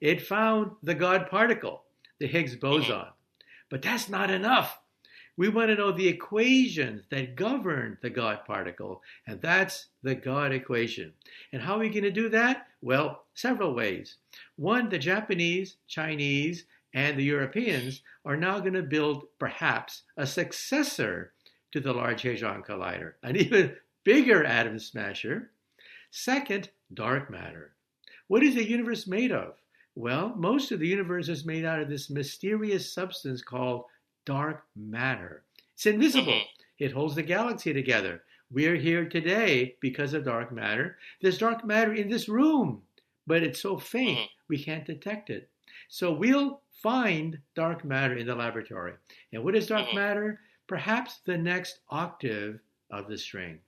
It 0.00 0.26
found 0.26 0.72
the 0.82 0.94
God 0.94 1.28
particle, 1.30 1.84
the 2.18 2.26
Higgs 2.26 2.56
boson. 2.56 2.96
Mm-hmm. 2.96 3.10
But 3.70 3.82
that's 3.82 4.08
not 4.08 4.30
enough. 4.30 4.80
We 5.40 5.48
want 5.48 5.70
to 5.70 5.74
know 5.74 5.90
the 5.90 6.06
equations 6.06 7.06
that 7.08 7.34
govern 7.34 7.96
the 8.02 8.10
God 8.10 8.40
particle, 8.46 9.00
and 9.26 9.40
that's 9.40 9.86
the 10.02 10.14
God 10.14 10.52
equation. 10.52 11.14
And 11.50 11.62
how 11.62 11.76
are 11.76 11.78
we 11.78 11.88
going 11.88 12.02
to 12.02 12.10
do 12.10 12.28
that? 12.28 12.66
Well, 12.82 13.24
several 13.32 13.74
ways. 13.74 14.18
One, 14.56 14.90
the 14.90 14.98
Japanese, 14.98 15.78
Chinese, 15.88 16.66
and 16.92 17.16
the 17.16 17.24
Europeans 17.24 18.02
are 18.26 18.36
now 18.36 18.60
going 18.60 18.74
to 18.74 18.82
build 18.82 19.28
perhaps 19.38 20.02
a 20.18 20.26
successor 20.26 21.32
to 21.72 21.80
the 21.80 21.94
Large 21.94 22.20
Hadron 22.20 22.62
Collider, 22.62 23.14
an 23.22 23.36
even 23.38 23.76
bigger 24.04 24.44
atom 24.44 24.78
smasher. 24.78 25.52
Second, 26.10 26.68
dark 26.92 27.30
matter. 27.30 27.72
What 28.28 28.42
is 28.42 28.56
the 28.56 28.68
universe 28.68 29.06
made 29.06 29.32
of? 29.32 29.54
Well, 29.94 30.34
most 30.36 30.70
of 30.70 30.80
the 30.80 30.88
universe 30.88 31.30
is 31.30 31.46
made 31.46 31.64
out 31.64 31.80
of 31.80 31.88
this 31.88 32.10
mysterious 32.10 32.92
substance 32.92 33.40
called 33.40 33.86
dark 34.24 34.64
matter. 34.76 35.42
It's 35.74 35.86
invisible. 35.86 36.32
Mm-hmm. 36.32 36.84
It 36.84 36.92
holds 36.92 37.14
the 37.14 37.22
galaxy 37.22 37.72
together. 37.72 38.22
We're 38.50 38.76
here 38.76 39.08
today 39.08 39.76
because 39.80 40.12
of 40.12 40.24
dark 40.24 40.52
matter. 40.52 40.98
There's 41.20 41.38
dark 41.38 41.64
matter 41.64 41.94
in 41.94 42.08
this 42.08 42.28
room, 42.28 42.82
but 43.26 43.42
it's 43.42 43.60
so 43.60 43.78
faint 43.78 44.18
mm-hmm. 44.18 44.44
we 44.48 44.62
can't 44.62 44.84
detect 44.84 45.30
it. 45.30 45.48
So 45.88 46.12
we'll 46.12 46.60
find 46.82 47.38
dark 47.54 47.84
matter 47.84 48.16
in 48.16 48.26
the 48.26 48.34
laboratory. 48.34 48.94
And 49.32 49.44
what 49.44 49.54
is 49.54 49.66
dark 49.66 49.86
mm-hmm. 49.86 49.96
matter? 49.96 50.40
Perhaps 50.66 51.20
the 51.24 51.38
next 51.38 51.80
octave 51.90 52.60
of 52.90 53.08
the 53.08 53.18
string. 53.18 53.60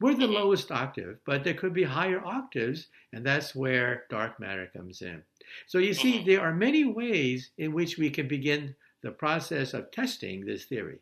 We're 0.00 0.14
the 0.14 0.26
lowest 0.26 0.70
octave, 0.70 1.18
but 1.24 1.44
there 1.44 1.54
could 1.54 1.72
be 1.72 1.84
higher 1.84 2.22
octaves, 2.24 2.88
and 3.12 3.24
that's 3.24 3.54
where 3.54 4.04
dark 4.10 4.38
matter 4.38 4.70
comes 4.76 5.02
in. 5.02 5.22
So 5.66 5.78
you 5.78 5.94
see, 5.94 6.22
there 6.24 6.40
are 6.40 6.54
many 6.54 6.84
ways 6.84 7.50
in 7.58 7.72
which 7.72 7.96
we 7.96 8.10
can 8.10 8.28
begin 8.28 8.74
the 9.02 9.10
process 9.10 9.74
of 9.74 9.90
testing 9.90 10.44
this 10.44 10.64
theory. 10.64 10.98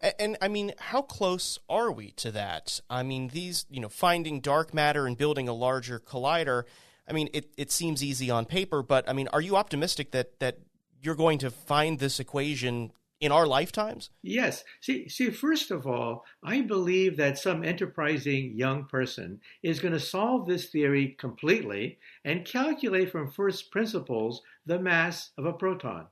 And, 0.00 0.14
and, 0.18 0.36
I 0.40 0.48
mean, 0.48 0.72
how 0.78 1.02
close 1.02 1.58
are 1.68 1.90
we 1.90 2.10
to 2.12 2.30
that? 2.32 2.80
I 2.90 3.02
mean, 3.02 3.28
these, 3.28 3.66
you 3.70 3.80
know, 3.80 3.88
finding 3.88 4.40
dark 4.40 4.74
matter 4.74 5.06
and 5.06 5.16
building 5.16 5.48
a 5.48 5.52
larger 5.52 5.98
collider. 5.98 6.64
I 7.08 7.12
mean, 7.12 7.28
it, 7.32 7.52
it 7.56 7.70
seems 7.70 8.02
easy 8.02 8.30
on 8.30 8.46
paper, 8.46 8.82
but 8.82 9.08
I 9.08 9.12
mean, 9.12 9.28
are 9.32 9.40
you 9.40 9.56
optimistic 9.56 10.10
that 10.10 10.40
that 10.40 10.58
you're 11.00 11.14
going 11.14 11.38
to 11.38 11.50
find 11.50 11.98
this 11.98 12.18
equation 12.18 12.92
in 13.20 13.32
our 13.32 13.46
lifetimes? 13.46 14.10
Yes. 14.22 14.64
See, 14.80 15.08
see, 15.08 15.30
first 15.30 15.70
of 15.70 15.86
all, 15.86 16.24
I 16.42 16.62
believe 16.62 17.16
that 17.16 17.38
some 17.38 17.64
enterprising 17.64 18.52
young 18.56 18.84
person 18.84 19.40
is 19.62 19.80
going 19.80 19.94
to 19.94 20.00
solve 20.00 20.46
this 20.46 20.66
theory 20.66 21.16
completely 21.18 21.98
and 22.24 22.44
calculate 22.44 23.10
from 23.10 23.30
first 23.30 23.70
principles 23.70 24.42
the 24.66 24.78
mass 24.78 25.30
of 25.38 25.46
a 25.46 25.52
proton 25.52 26.06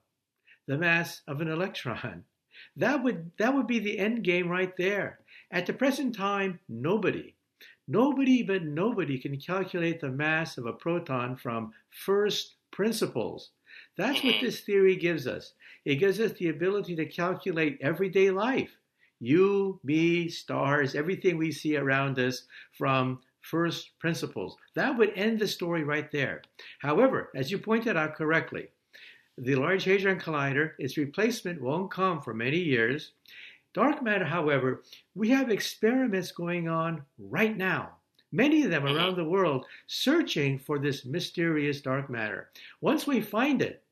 the 0.66 0.78
mass 0.78 1.22
of 1.26 1.40
an 1.40 1.48
electron. 1.48 2.24
That 2.76 3.02
would, 3.02 3.32
that 3.38 3.52
would 3.52 3.66
be 3.66 3.80
the 3.80 3.98
end 3.98 4.22
game 4.22 4.48
right 4.48 4.76
there. 4.76 5.18
At 5.50 5.66
the 5.66 5.72
present 5.72 6.14
time, 6.14 6.60
nobody, 6.68 7.34
nobody 7.88 8.44
but 8.44 8.62
nobody 8.62 9.18
can 9.18 9.36
calculate 9.38 10.00
the 10.00 10.10
mass 10.10 10.56
of 10.56 10.66
a 10.66 10.72
proton 10.72 11.36
from 11.36 11.72
first 11.90 12.54
principles. 12.70 13.50
That's 13.96 14.22
what 14.22 14.36
mm-hmm. 14.36 14.46
this 14.46 14.60
theory 14.60 14.96
gives 14.96 15.26
us. 15.26 15.54
It 15.84 15.96
gives 15.96 16.20
us 16.20 16.32
the 16.32 16.48
ability 16.48 16.94
to 16.96 17.06
calculate 17.06 17.78
everyday 17.80 18.30
life. 18.30 18.78
You, 19.20 19.80
me, 19.82 20.28
stars, 20.28 20.94
everything 20.94 21.36
we 21.36 21.52
see 21.52 21.76
around 21.76 22.18
us 22.18 22.46
from 22.72 23.20
first 23.40 23.98
principles. 23.98 24.56
That 24.74 24.96
would 24.96 25.12
end 25.14 25.38
the 25.38 25.48
story 25.48 25.84
right 25.84 26.10
there. 26.10 26.42
However, 26.80 27.30
as 27.34 27.50
you 27.50 27.58
pointed 27.58 27.96
out 27.96 28.14
correctly, 28.14 28.68
the 29.38 29.56
Large 29.56 29.84
Hadron 29.84 30.18
Collider, 30.18 30.72
its 30.78 30.96
replacement 30.96 31.60
won't 31.60 31.90
come 31.90 32.20
for 32.20 32.34
many 32.34 32.58
years. 32.58 33.12
Dark 33.72 34.02
matter, 34.02 34.24
however, 34.24 34.82
we 35.14 35.28
have 35.30 35.50
experiments 35.50 36.30
going 36.30 36.68
on 36.68 37.02
right 37.18 37.56
now, 37.56 37.96
many 38.30 38.62
of 38.62 38.70
them 38.70 38.86
around 38.86 39.16
the 39.16 39.24
world, 39.24 39.66
searching 39.88 40.58
for 40.58 40.78
this 40.78 41.04
mysterious 41.04 41.80
dark 41.80 42.08
matter. 42.08 42.50
Once 42.80 43.06
we 43.06 43.20
find 43.20 43.60
it, 43.60 43.82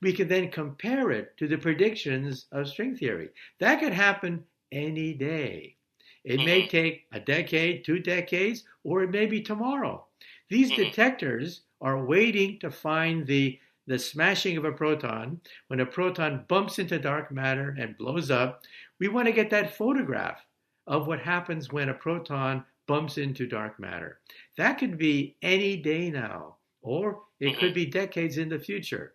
we 0.00 0.12
can 0.12 0.28
then 0.28 0.50
compare 0.50 1.10
it 1.10 1.36
to 1.38 1.48
the 1.48 1.58
predictions 1.58 2.46
of 2.52 2.68
string 2.68 2.96
theory. 2.96 3.30
That 3.58 3.80
could 3.80 3.92
happen 3.92 4.44
any 4.70 5.14
day. 5.14 5.76
It 6.24 6.38
may 6.38 6.62
mm-hmm. 6.62 6.70
take 6.70 7.06
a 7.12 7.20
decade, 7.20 7.84
two 7.84 7.98
decades, 7.98 8.64
or 8.84 9.02
it 9.02 9.10
may 9.10 9.26
be 9.26 9.40
tomorrow. 9.40 10.04
These 10.48 10.70
mm-hmm. 10.70 10.82
detectors 10.82 11.62
are 11.80 12.04
waiting 12.04 12.58
to 12.60 12.70
find 12.70 13.26
the 13.26 13.58
the 13.86 13.98
smashing 13.98 14.56
of 14.56 14.64
a 14.64 14.72
proton, 14.72 15.40
when 15.68 15.80
a 15.80 15.86
proton 15.86 16.44
bumps 16.48 16.78
into 16.78 16.98
dark 16.98 17.30
matter 17.30 17.76
and 17.78 17.98
blows 17.98 18.30
up, 18.30 18.62
we 18.98 19.08
want 19.08 19.26
to 19.26 19.32
get 19.32 19.50
that 19.50 19.76
photograph 19.76 20.44
of 20.86 21.06
what 21.06 21.20
happens 21.20 21.72
when 21.72 21.88
a 21.88 21.94
proton 21.94 22.64
bumps 22.86 23.18
into 23.18 23.46
dark 23.46 23.78
matter. 23.80 24.20
That 24.56 24.78
could 24.78 24.98
be 24.98 25.36
any 25.42 25.76
day 25.76 26.10
now, 26.10 26.56
or 26.82 27.22
it 27.40 27.58
could 27.58 27.68
mm-hmm. 27.68 27.74
be 27.74 27.86
decades 27.86 28.38
in 28.38 28.48
the 28.48 28.58
future. 28.58 29.14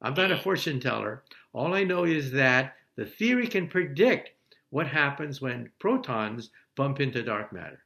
I'm 0.00 0.14
not 0.14 0.30
a 0.30 0.34
mm-hmm. 0.34 0.42
fortune 0.42 0.80
teller. 0.80 1.24
All 1.52 1.74
I 1.74 1.84
know 1.84 2.04
is 2.04 2.30
that 2.32 2.74
the 2.96 3.06
theory 3.06 3.46
can 3.46 3.68
predict 3.68 4.30
what 4.70 4.86
happens 4.86 5.40
when 5.40 5.70
protons 5.78 6.50
bump 6.76 7.00
into 7.00 7.22
dark 7.22 7.52
matter. 7.52 7.84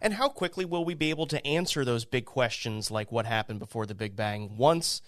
And 0.00 0.14
how 0.14 0.28
quickly 0.28 0.64
will 0.64 0.84
we 0.84 0.94
be 0.94 1.10
able 1.10 1.26
to 1.26 1.44
answer 1.46 1.84
those 1.84 2.04
big 2.04 2.24
questions 2.24 2.90
like 2.90 3.10
what 3.10 3.26
happened 3.26 3.58
before 3.58 3.86
the 3.86 3.94
Big 3.94 4.14
Bang 4.14 4.56
once 4.56 5.02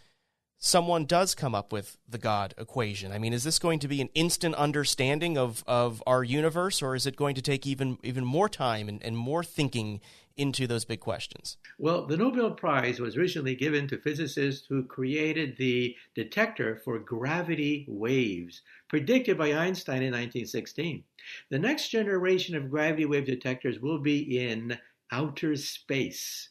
someone 0.58 1.04
does 1.04 1.34
come 1.34 1.54
up 1.54 1.72
with 1.72 1.98
the 2.08 2.18
God 2.18 2.54
equation? 2.58 3.12
I 3.12 3.18
mean, 3.18 3.32
is 3.32 3.44
this 3.44 3.58
going 3.58 3.78
to 3.80 3.88
be 3.88 4.00
an 4.00 4.08
instant 4.14 4.54
understanding 4.54 5.36
of, 5.36 5.62
of 5.66 6.02
our 6.06 6.24
universe, 6.24 6.82
or 6.82 6.94
is 6.94 7.06
it 7.06 7.16
going 7.16 7.34
to 7.34 7.42
take 7.42 7.66
even 7.66 7.98
even 8.02 8.24
more 8.24 8.48
time 8.48 8.88
and, 8.88 9.02
and 9.02 9.16
more 9.16 9.44
thinking 9.44 10.00
into 10.36 10.66
those 10.66 10.84
big 10.84 11.00
questions? 11.00 11.56
Well, 11.78 12.06
the 12.06 12.16
Nobel 12.16 12.50
Prize 12.50 13.00
was 13.00 13.16
originally 13.16 13.54
given 13.54 13.88
to 13.88 13.98
physicists 13.98 14.66
who 14.66 14.84
created 14.84 15.56
the 15.56 15.96
detector 16.14 16.76
for 16.84 16.98
gravity 16.98 17.86
waves, 17.88 18.62
predicted 18.88 19.38
by 19.38 19.54
Einstein 19.54 20.02
in 20.02 20.12
1916. 20.12 21.04
The 21.50 21.58
next 21.58 21.88
generation 21.88 22.54
of 22.54 22.70
gravity 22.70 23.06
wave 23.06 23.24
detectors 23.24 23.80
will 23.80 23.98
be 23.98 24.38
in 24.38 24.78
outer 25.10 25.56
space. 25.56 26.50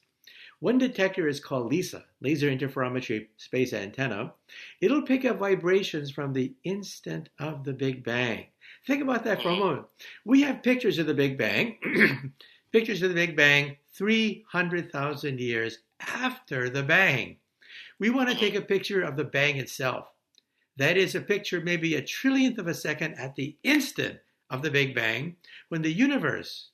One 0.60 0.78
detector 0.78 1.28
is 1.28 1.42
called 1.42 1.72
LISA, 1.72 2.06
Laser 2.22 2.50
Interferometry 2.50 3.28
Space 3.36 3.74
Antenna. 3.74 4.34
It'll 4.80 5.02
pick 5.02 5.26
up 5.26 5.38
vibrations 5.38 6.12
from 6.12 6.32
the 6.32 6.54
instant 6.64 7.30
of 7.40 7.66
the 7.66 7.74
Big 7.74 8.04
Bang. 8.04 8.46
Think 8.88 9.02
about 9.02 9.26
that 9.26 9.42
for 9.42 9.50
a 9.50 9.56
moment. 9.56 9.88
We 10.24 10.42
have 10.44 10.64
pictures 10.64 10.98
of 10.98 11.08
the 11.08 11.14
Big 11.14 11.38
Bang, 11.38 12.34
pictures 12.72 13.02
of 13.02 13.10
the 13.10 13.16
Big 13.16 13.36
Bang 13.36 13.76
300,000 13.94 15.40
years 15.40 15.80
after 16.00 16.70
the 16.70 16.84
bang. 16.84 17.38
We 18.00 18.10
want 18.10 18.30
to 18.30 18.36
take 18.36 18.56
a 18.56 18.62
picture 18.62 19.02
of 19.02 19.18
the 19.18 19.24
bang 19.24 19.58
itself. 19.58 20.12
That 20.78 20.98
is 20.98 21.16
a 21.16 21.22
picture 21.22 21.62
maybe 21.62 21.96
a 21.96 22.02
trillionth 22.02 22.58
of 22.58 22.68
a 22.68 22.74
second 22.74 23.16
at 23.16 23.36
the 23.36 23.58
instant 23.64 24.20
of 24.50 24.62
the 24.62 24.72
Big 24.72 24.94
Bang 24.96 25.36
when 25.70 25.82
the 25.82 25.92
universe, 25.92 26.70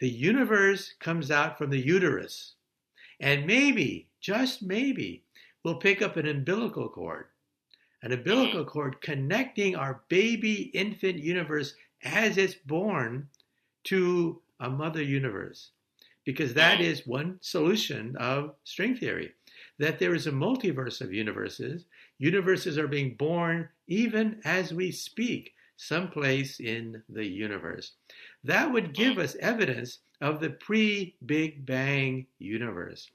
the 0.00 0.08
universe 0.08 0.94
comes 0.98 1.30
out 1.30 1.56
from 1.56 1.70
the 1.70 1.80
uterus. 1.80 2.54
And 3.20 3.46
maybe, 3.46 4.08
just 4.20 4.62
maybe, 4.62 5.22
we'll 5.62 5.76
pick 5.76 6.02
up 6.02 6.16
an 6.16 6.26
umbilical 6.26 6.88
cord, 6.88 7.26
an 8.02 8.12
umbilical 8.12 8.60
mm-hmm. 8.60 8.70
cord 8.70 9.00
connecting 9.00 9.74
our 9.74 10.02
baby 10.08 10.70
infant 10.74 11.18
universe 11.18 11.74
as 12.04 12.36
it's 12.36 12.54
born 12.54 13.28
to 13.84 14.40
a 14.60 14.68
mother 14.68 15.02
universe. 15.02 15.70
Because 16.24 16.54
that 16.54 16.78
mm-hmm. 16.78 17.10
one 17.10 17.38
solution 17.40 18.16
of 18.16 18.54
string 18.64 18.96
theory. 18.96 19.32
that 19.78 19.98
there 19.98 20.14
is 20.14 20.26
a 20.26 20.32
multiverse 20.32 21.00
of 21.00 21.12
universes. 21.12 21.84
Universes 22.18 22.78
are 22.78 22.88
being 22.88 23.14
born 23.14 23.68
even 23.86 24.40
as 24.44 24.72
we 24.72 24.90
speak, 24.90 25.52
someplace 25.76 26.60
in 26.60 27.02
the 27.08 27.24
universe. 27.24 27.92
That 28.44 28.72
would 28.72 28.94
give 28.94 29.18
us 29.18 29.36
evidence 29.36 29.98
of 30.20 30.40
the 30.40 30.50
pre 30.50 31.16
Big 31.24 31.66
Bang 31.66 32.26
universe. 32.38 33.10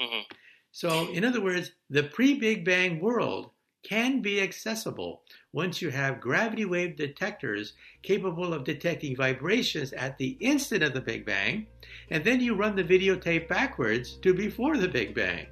Mm-hmm. 0.00 0.32
So, 0.72 1.08
in 1.10 1.24
other 1.24 1.40
words, 1.40 1.70
the 1.90 2.04
pre 2.04 2.34
Big 2.34 2.64
Bang 2.64 3.00
world 3.00 3.50
can 3.84 4.22
be 4.22 4.40
accessible 4.40 5.22
once 5.52 5.82
you 5.82 5.90
have 5.90 6.20
gravity 6.20 6.64
wave 6.64 6.96
detectors 6.96 7.74
capable 8.02 8.54
of 8.54 8.64
detecting 8.64 9.14
vibrations 9.14 9.92
at 9.92 10.16
the 10.18 10.36
instant 10.40 10.82
of 10.82 10.94
the 10.94 11.00
Big 11.00 11.24
Bang, 11.26 11.66
and 12.10 12.24
then 12.24 12.40
you 12.40 12.54
run 12.54 12.74
the 12.74 12.82
videotape 12.82 13.46
backwards 13.46 14.16
to 14.22 14.34
before 14.34 14.78
the 14.78 14.88
Big 14.88 15.14
Bang. 15.14 15.46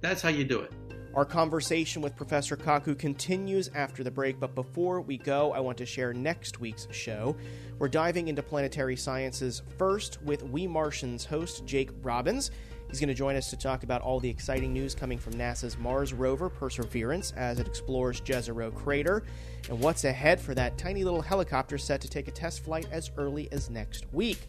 That's 0.00 0.22
how 0.22 0.30
you 0.30 0.44
do 0.44 0.60
it. 0.60 0.72
Our 1.12 1.24
conversation 1.24 2.02
with 2.02 2.14
Professor 2.14 2.56
Kaku 2.56 2.96
continues 2.96 3.68
after 3.74 4.04
the 4.04 4.12
break, 4.12 4.38
but 4.38 4.54
before 4.54 5.00
we 5.00 5.18
go, 5.18 5.52
I 5.52 5.58
want 5.58 5.76
to 5.78 5.86
share 5.86 6.12
next 6.12 6.60
week's 6.60 6.86
show. 6.92 7.34
We're 7.80 7.88
diving 7.88 8.28
into 8.28 8.44
planetary 8.44 8.94
sciences 8.94 9.62
first 9.76 10.22
with 10.22 10.44
We 10.44 10.68
Martians 10.68 11.24
host 11.24 11.66
Jake 11.66 11.90
Robins. 12.02 12.52
He's 12.90 12.98
going 12.98 13.08
to 13.08 13.14
join 13.14 13.36
us 13.36 13.50
to 13.50 13.56
talk 13.56 13.84
about 13.84 14.02
all 14.02 14.18
the 14.18 14.28
exciting 14.28 14.72
news 14.72 14.96
coming 14.96 15.16
from 15.16 15.34
NASA's 15.34 15.78
Mars 15.78 16.12
rover 16.12 16.48
Perseverance 16.48 17.32
as 17.36 17.60
it 17.60 17.68
explores 17.68 18.20
Jezero 18.20 18.74
Crater 18.74 19.22
and 19.68 19.78
what's 19.78 20.02
ahead 20.02 20.40
for 20.40 20.56
that 20.56 20.76
tiny 20.76 21.04
little 21.04 21.22
helicopter 21.22 21.78
set 21.78 22.00
to 22.00 22.08
take 22.08 22.26
a 22.26 22.32
test 22.32 22.64
flight 22.64 22.88
as 22.90 23.12
early 23.16 23.48
as 23.52 23.70
next 23.70 24.12
week. 24.12 24.48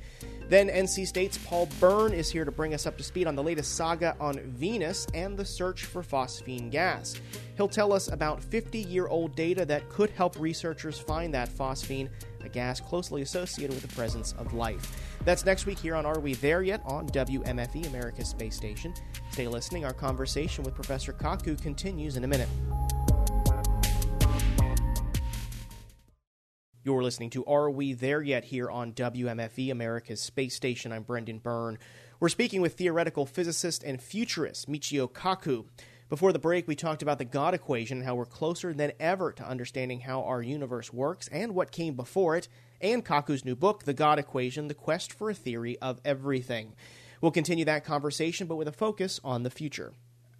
Then 0.49 0.69
NC 0.69 1.05
State's 1.05 1.37
Paul 1.37 1.69
Byrne 1.79 2.13
is 2.13 2.31
here 2.31 2.43
to 2.43 2.51
bring 2.51 2.73
us 2.73 2.87
up 2.87 2.97
to 2.97 3.03
speed 3.03 3.27
on 3.27 3.35
the 3.35 3.43
latest 3.43 3.75
saga 3.75 4.15
on 4.19 4.39
Venus 4.39 5.05
and 5.13 5.37
the 5.37 5.45
search 5.45 5.85
for 5.85 6.01
phosphine 6.01 6.71
gas. 6.71 7.21
He'll 7.57 7.67
tell 7.67 7.93
us 7.93 8.07
about 8.07 8.43
50 8.43 8.79
year 8.79 9.07
old 9.07 9.35
data 9.35 9.65
that 9.65 9.87
could 9.89 10.09
help 10.09 10.39
researchers 10.39 10.97
find 10.97 11.31
that 11.35 11.49
phosphine, 11.49 12.09
a 12.43 12.49
gas 12.49 12.79
closely 12.79 13.21
associated 13.21 13.75
with 13.75 13.87
the 13.87 13.95
presence 13.95 14.33
of 14.39 14.55
life. 14.55 15.10
That's 15.23 15.45
next 15.45 15.67
week 15.67 15.77
here 15.77 15.93
on 15.93 16.03
Are 16.03 16.19
We 16.19 16.33
There 16.33 16.63
Yet 16.63 16.81
on 16.83 17.07
WMFE, 17.09 17.85
America's 17.85 18.27
Space 18.27 18.55
Station. 18.55 18.91
Stay 19.29 19.47
listening. 19.47 19.85
Our 19.85 19.93
conversation 19.93 20.63
with 20.63 20.73
Professor 20.73 21.13
Kaku 21.13 21.61
continues 21.61 22.17
in 22.17 22.23
a 22.23 22.27
minute. 22.27 22.49
You're 26.83 27.03
listening 27.03 27.29
to 27.31 27.45
Are 27.45 27.69
We 27.69 27.93
There 27.93 28.23
Yet 28.23 28.45
here 28.45 28.71
on 28.71 28.93
WMFE, 28.93 29.71
America's 29.71 30.21
Space 30.21 30.55
Station. 30.55 30.91
I'm 30.91 31.03
Brendan 31.03 31.37
Byrne. 31.37 31.77
We're 32.19 32.29
speaking 32.29 32.59
with 32.59 32.73
theoretical 32.73 33.27
physicist 33.27 33.83
and 33.83 34.01
futurist 34.01 34.67
Michio 34.67 35.07
Kaku. 35.07 35.65
Before 36.09 36.33
the 36.33 36.39
break, 36.39 36.67
we 36.67 36.75
talked 36.75 37.03
about 37.03 37.19
the 37.19 37.25
God 37.25 37.53
equation 37.53 37.99
and 37.99 38.07
how 38.07 38.15
we're 38.15 38.25
closer 38.25 38.73
than 38.73 38.93
ever 38.99 39.31
to 39.33 39.47
understanding 39.47 39.99
how 39.99 40.23
our 40.23 40.41
universe 40.41 40.91
works 40.91 41.27
and 41.27 41.53
what 41.53 41.71
came 41.71 41.93
before 41.93 42.35
it, 42.37 42.47
and 42.81 43.05
Kaku's 43.05 43.45
new 43.45 43.55
book, 43.55 43.83
The 43.83 43.93
God 43.93 44.19
Equation 44.19 44.67
The 44.67 44.73
Quest 44.73 45.13
for 45.13 45.29
a 45.29 45.33
Theory 45.33 45.77
of 45.79 45.99
Everything. 46.03 46.73
We'll 47.21 47.31
continue 47.31 47.65
that 47.65 47.85
conversation, 47.85 48.47
but 48.47 48.55
with 48.55 48.67
a 48.67 48.71
focus 48.71 49.19
on 49.23 49.43
the 49.43 49.49
future. 49.49 49.93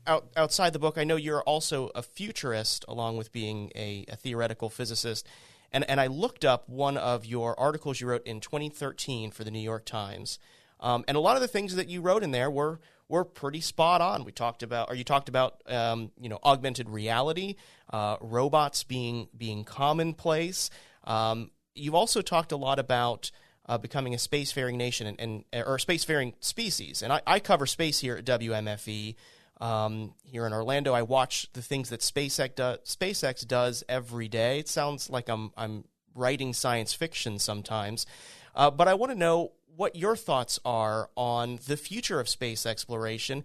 Out, 0.07 0.27
outside 0.35 0.73
the 0.73 0.79
book, 0.79 0.97
I 0.97 1.03
know 1.03 1.15
you're 1.15 1.43
also 1.43 1.91
a 1.93 2.01
futurist, 2.01 2.83
along 2.87 3.17
with 3.17 3.31
being 3.31 3.71
a, 3.75 4.05
a 4.07 4.15
theoretical 4.15 4.69
physicist. 4.69 5.27
And, 5.71 5.87
and 5.89 6.01
I 6.01 6.07
looked 6.07 6.43
up 6.43 6.67
one 6.67 6.97
of 6.97 7.25
your 7.25 7.57
articles 7.59 8.01
you 8.01 8.07
wrote 8.07 8.25
in 8.25 8.39
2013 8.39 9.31
for 9.31 9.43
the 9.43 9.51
New 9.51 9.59
York 9.59 9.85
Times. 9.85 10.39
Um, 10.79 11.05
and 11.07 11.15
a 11.15 11.19
lot 11.19 11.35
of 11.35 11.41
the 11.41 11.47
things 11.47 11.75
that 11.75 11.87
you 11.87 12.01
wrote 12.01 12.23
in 12.23 12.31
there 12.31 12.49
were 12.49 12.79
were 13.07 13.25
pretty 13.25 13.59
spot 13.59 13.99
on. 13.99 14.23
We 14.23 14.31
talked 14.31 14.63
about, 14.63 14.89
or 14.89 14.95
you 14.95 15.03
talked 15.03 15.27
about, 15.27 15.61
um, 15.67 16.11
you 16.17 16.29
know, 16.29 16.39
augmented 16.45 16.89
reality, 16.89 17.55
uh, 17.91 18.15
robots 18.21 18.83
being 18.83 19.27
being 19.37 19.65
commonplace. 19.65 20.69
Um, 21.03 21.51
you've 21.75 21.95
also 21.95 22.21
talked 22.21 22.51
a 22.51 22.57
lot 22.57 22.79
about 22.79 23.31
uh, 23.67 23.77
becoming 23.77 24.13
a 24.13 24.17
spacefaring 24.17 24.75
nation 24.75 25.07
and, 25.07 25.19
and 25.19 25.63
or 25.65 25.77
spacefaring 25.77 26.33
species. 26.39 27.01
And 27.01 27.13
I, 27.13 27.21
I, 27.27 27.39
cover 27.39 27.65
space 27.65 27.99
here 27.99 28.17
at 28.17 28.25
WMFE. 28.25 29.15
Um, 29.59 30.15
here 30.23 30.47
in 30.47 30.53
Orlando, 30.53 30.91
I 30.91 31.03
watch 31.03 31.47
the 31.53 31.61
things 31.61 31.89
that 31.89 31.99
SpaceX, 31.99 32.55
do, 32.55 32.77
SpaceX 32.83 33.47
does 33.47 33.83
every 33.87 34.27
day. 34.27 34.57
It 34.57 34.67
sounds 34.67 35.09
like 35.09 35.29
I'm 35.29 35.51
I'm 35.55 35.85
writing 36.15 36.53
science 36.53 36.93
fiction 36.93 37.37
sometimes, 37.37 38.07
uh, 38.55 38.71
but 38.71 38.87
I 38.87 38.95
want 38.95 39.11
to 39.11 39.17
know 39.17 39.51
what 39.75 39.95
your 39.95 40.15
thoughts 40.15 40.59
are 40.65 41.09
on 41.15 41.59
the 41.67 41.77
future 41.77 42.19
of 42.19 42.27
space 42.27 42.65
exploration 42.65 43.43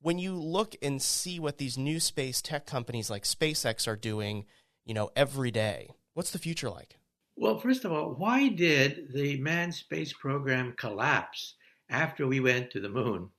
when 0.00 0.18
you 0.18 0.34
look 0.34 0.74
and 0.80 1.02
see 1.02 1.38
what 1.38 1.58
these 1.58 1.76
new 1.76 2.00
space 2.00 2.40
tech 2.40 2.66
companies 2.66 3.10
like 3.10 3.24
SpaceX 3.24 3.86
are 3.86 3.96
doing, 3.96 4.46
you 4.84 4.94
know, 4.94 5.10
every 5.14 5.50
day. 5.50 5.90
What's 6.14 6.30
the 6.30 6.38
future 6.38 6.70
like? 6.70 6.98
Well, 7.40 7.60
first 7.60 7.84
of 7.84 7.92
all, 7.92 8.14
why 8.14 8.48
did 8.48 9.12
the 9.14 9.38
manned 9.38 9.72
space 9.72 10.12
program 10.12 10.74
collapse 10.76 11.54
after 11.88 12.26
we 12.26 12.40
went 12.40 12.72
to 12.72 12.80
the 12.80 12.88
moon? 12.88 13.30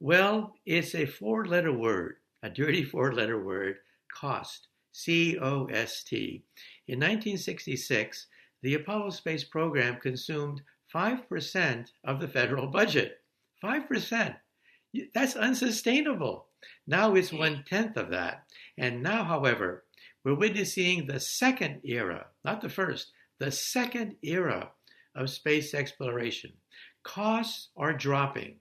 Well, 0.00 0.54
it's 0.64 0.94
a 0.94 1.04
four 1.04 1.44
letter 1.44 1.70
word, 1.70 2.16
a 2.42 2.48
dirty 2.48 2.82
four 2.92 3.12
letter 3.12 3.44
word, 3.44 3.76
cost. 4.10 4.68
C 4.90 5.38
O 5.38 5.66
S 5.66 6.02
T. 6.02 6.44
In 6.88 6.98
1966, 6.98 8.26
the 8.62 8.72
Apollo 8.72 9.10
space 9.10 9.44
program 9.44 10.00
consumed 10.00 10.62
5% 10.94 11.92
of 12.04 12.20
the 12.20 12.28
federal 12.28 12.68
budget. 12.68 13.20
5%. 13.62 14.36
That's 15.12 15.36
unsustainable. 15.36 16.46
Now 16.86 17.14
it's 17.14 17.34
one 17.34 17.64
tenth 17.68 17.98
of 17.98 18.08
that. 18.12 18.44
And 18.78 19.02
now, 19.02 19.24
however, 19.24 19.84
we're 20.24 20.34
witnessing 20.34 21.06
the 21.06 21.20
second 21.20 21.82
era, 21.84 22.28
not 22.42 22.62
the 22.62 22.70
first, 22.70 23.12
the 23.38 23.50
second 23.50 24.16
era 24.22 24.70
of 25.14 25.30
space 25.30 25.74
exploration. 25.74 26.52
Costs 27.02 27.68
are 27.76 27.92
dropping. 27.92 28.56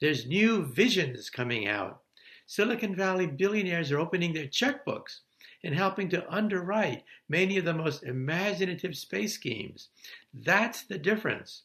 There's 0.00 0.26
new 0.26 0.64
visions 0.64 1.30
coming 1.30 1.68
out. 1.68 2.00
Silicon 2.46 2.94
Valley 2.94 3.26
billionaires 3.26 3.92
are 3.92 4.00
opening 4.00 4.32
their 4.32 4.46
checkbooks 4.46 5.20
and 5.64 5.74
helping 5.74 6.08
to 6.10 6.28
underwrite 6.32 7.04
many 7.28 7.56
of 7.56 7.64
the 7.64 7.74
most 7.74 8.02
imaginative 8.02 8.96
space 8.96 9.34
schemes. 9.34 9.88
That's 10.34 10.82
the 10.82 10.98
difference. 10.98 11.62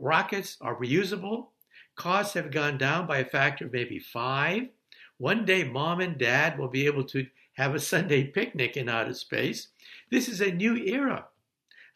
Rockets 0.00 0.56
are 0.60 0.76
reusable. 0.76 1.48
Costs 1.94 2.34
have 2.34 2.50
gone 2.50 2.76
down 2.76 3.06
by 3.06 3.18
a 3.18 3.24
factor 3.24 3.66
of 3.66 3.72
maybe 3.72 3.98
five. 3.98 4.68
One 5.18 5.44
day, 5.44 5.64
mom 5.64 6.00
and 6.00 6.18
dad 6.18 6.58
will 6.58 6.68
be 6.68 6.86
able 6.86 7.04
to 7.04 7.26
have 7.54 7.74
a 7.74 7.80
Sunday 7.80 8.24
picnic 8.24 8.76
in 8.76 8.88
outer 8.88 9.14
space. 9.14 9.68
This 10.10 10.28
is 10.28 10.40
a 10.40 10.50
new 10.50 10.76
era, 10.76 11.26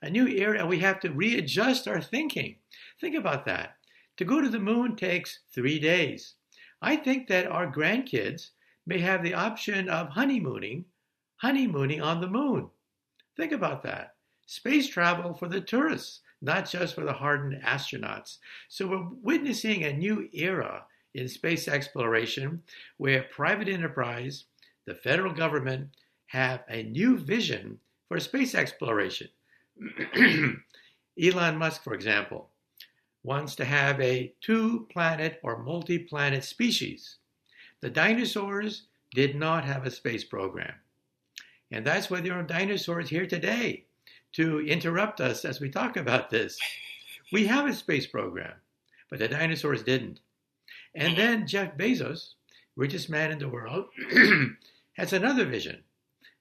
a 0.04 0.10
new 0.10 0.28
era, 0.28 0.58
and 0.58 0.68
we 0.68 0.78
have 0.78 1.00
to 1.00 1.10
readjust 1.10 1.88
our 1.88 2.00
thinking. 2.00 2.56
Think 3.00 3.16
about 3.16 3.44
that. 3.46 3.76
To 4.18 4.24
go 4.24 4.40
to 4.40 4.48
the 4.48 4.58
moon 4.58 4.96
takes 4.96 5.40
three 5.52 5.78
days. 5.78 6.34
I 6.80 6.96
think 6.96 7.28
that 7.28 7.46
our 7.46 7.66
grandkids 7.70 8.50
may 8.86 8.98
have 8.98 9.22
the 9.22 9.34
option 9.34 9.88
of 9.88 10.10
honeymooning, 10.10 10.84
honeymooning 11.36 12.00
on 12.00 12.20
the 12.20 12.28
moon. 12.28 12.70
Think 13.36 13.52
about 13.52 13.82
that. 13.82 14.14
Space 14.46 14.88
travel 14.88 15.34
for 15.34 15.48
the 15.48 15.60
tourists 15.60 16.20
not 16.44 16.68
just 16.68 16.94
for 16.94 17.04
the 17.04 17.12
hardened 17.12 17.62
astronauts. 17.62 18.38
So 18.68 18.86
we're 18.86 19.08
witnessing 19.22 19.82
a 19.82 19.92
new 19.92 20.28
era 20.34 20.84
in 21.14 21.26
space 21.26 21.66
exploration 21.68 22.62
where 22.98 23.22
private 23.34 23.68
enterprise, 23.68 24.44
the 24.86 24.94
federal 24.94 25.32
government, 25.32 25.88
have 26.26 26.62
a 26.68 26.82
new 26.82 27.16
vision 27.16 27.78
for 28.08 28.20
space 28.20 28.54
exploration. 28.54 29.28
Elon 31.20 31.56
Musk, 31.56 31.82
for 31.82 31.94
example, 31.94 32.50
wants 33.22 33.54
to 33.56 33.64
have 33.64 34.00
a 34.00 34.32
two 34.40 34.86
planet 34.90 35.40
or 35.42 35.62
multi 35.62 35.98
planet 35.98 36.44
species. 36.44 37.16
The 37.80 37.90
dinosaurs 37.90 38.86
did 39.14 39.36
not 39.36 39.64
have 39.64 39.86
a 39.86 39.90
space 39.90 40.24
program. 40.24 40.74
And 41.70 41.84
that's 41.84 42.10
why 42.10 42.20
there 42.20 42.34
are 42.34 42.42
dinosaurs 42.42 43.08
here 43.08 43.26
today 43.26 43.86
to 44.34 44.60
interrupt 44.60 45.20
us 45.20 45.44
as 45.44 45.60
we 45.60 45.70
talk 45.70 45.96
about 45.96 46.30
this. 46.30 46.58
We 47.32 47.46
have 47.46 47.66
a 47.66 47.72
space 47.72 48.06
program, 48.06 48.54
but 49.10 49.18
the 49.18 49.28
dinosaurs 49.28 49.82
didn't. 49.82 50.20
And 50.94 51.16
then 51.16 51.46
Jeff 51.46 51.76
Bezos, 51.76 52.34
richest 52.76 53.08
man 53.08 53.32
in 53.32 53.38
the 53.38 53.48
world, 53.48 53.86
has 54.94 55.12
another 55.12 55.44
vision. 55.44 55.82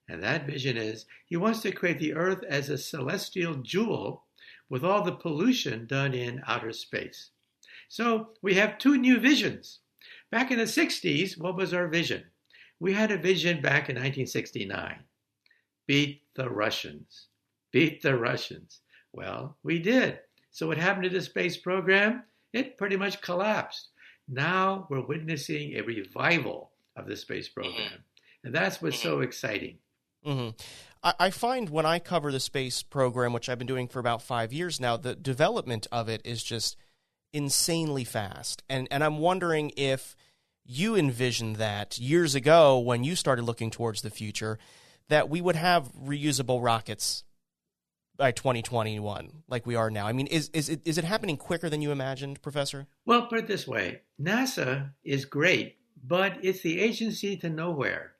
And 0.09 0.21
that 0.21 0.45
vision 0.45 0.77
is 0.77 1.05
he 1.25 1.37
wants 1.37 1.61
to 1.61 1.71
create 1.71 1.99
the 1.99 2.13
Earth 2.13 2.43
as 2.47 2.69
a 2.69 2.77
celestial 2.77 3.55
jewel 3.55 4.25
with 4.69 4.83
all 4.83 5.03
the 5.03 5.11
pollution 5.11 5.85
done 5.85 6.13
in 6.13 6.43
outer 6.47 6.73
space. 6.73 7.29
So 7.87 8.29
we 8.41 8.55
have 8.55 8.77
two 8.77 8.97
new 8.97 9.19
visions. 9.19 9.79
Back 10.31 10.51
in 10.51 10.57
the 10.57 10.65
60s, 10.65 11.37
what 11.37 11.55
was 11.55 11.73
our 11.73 11.87
vision? 11.87 12.23
We 12.79 12.93
had 12.93 13.11
a 13.11 13.17
vision 13.17 13.61
back 13.61 13.89
in 13.89 13.95
1969 13.95 15.03
beat 15.85 16.23
the 16.35 16.49
Russians 16.49 17.27
beat 17.73 18.01
the 18.01 18.15
Russians. 18.15 18.79
Well, 19.11 19.57
we 19.63 19.79
did. 19.79 20.19
So 20.51 20.67
what 20.67 20.77
happened 20.77 21.03
to 21.03 21.09
the 21.09 21.21
space 21.21 21.57
program? 21.57 22.23
It 22.53 22.77
pretty 22.77 22.95
much 22.95 23.21
collapsed. 23.21 23.89
Now 24.29 24.87
we're 24.89 25.05
witnessing 25.05 25.73
a 25.73 25.81
revival 25.81 26.71
of 26.95 27.07
the 27.07 27.17
space 27.17 27.49
program. 27.49 27.75
Mm-hmm. 27.75 28.45
And 28.45 28.55
that's 28.55 28.81
what's 28.81 28.97
mm-hmm. 28.97 29.09
so 29.09 29.21
exciting. 29.21 29.79
Mm-hmm. 30.25 30.49
I, 31.03 31.13
I 31.19 31.29
find 31.29 31.69
when 31.69 31.85
I 31.85 31.99
cover 31.99 32.31
the 32.31 32.39
space 32.39 32.83
program, 32.83 33.33
which 33.33 33.49
I've 33.49 33.57
been 33.57 33.67
doing 33.67 33.87
for 33.87 33.99
about 33.99 34.21
five 34.21 34.53
years 34.53 34.79
now, 34.79 34.97
the 34.97 35.15
development 35.15 35.87
of 35.91 36.09
it 36.09 36.21
is 36.23 36.43
just 36.43 36.77
insanely 37.31 38.03
fast. 38.03 38.63
And, 38.69 38.87
and 38.91 39.03
I'm 39.03 39.17
wondering 39.17 39.71
if 39.75 40.15
you 40.65 40.95
envisioned 40.95 41.57
that 41.57 41.97
years 41.97 42.35
ago 42.35 42.79
when 42.79 43.03
you 43.03 43.15
started 43.15 43.43
looking 43.43 43.69
towards 43.69 44.01
the 44.01 44.09
future 44.09 44.57
that 45.09 45.29
we 45.29 45.41
would 45.41 45.55
have 45.55 45.91
reusable 45.93 46.63
rockets 46.63 47.23
by 48.15 48.31
2021 48.31 49.43
like 49.47 49.65
we 49.65 49.75
are 49.75 49.89
now. 49.89 50.07
I 50.07 50.13
mean, 50.13 50.27
is 50.27 50.49
is 50.53 50.69
it 50.69 50.81
is 50.85 50.97
it 50.97 51.03
happening 51.03 51.37
quicker 51.37 51.69
than 51.69 51.81
you 51.81 51.91
imagined, 51.91 52.41
professor? 52.41 52.87
Well, 53.05 53.25
put 53.27 53.39
it 53.39 53.47
this 53.47 53.67
way. 53.67 54.01
NASA 54.21 54.91
is 55.03 55.25
great, 55.25 55.77
but 56.01 56.37
it's 56.41 56.61
the 56.61 56.79
agency 56.79 57.35
to 57.37 57.49
nowhere. 57.49 58.12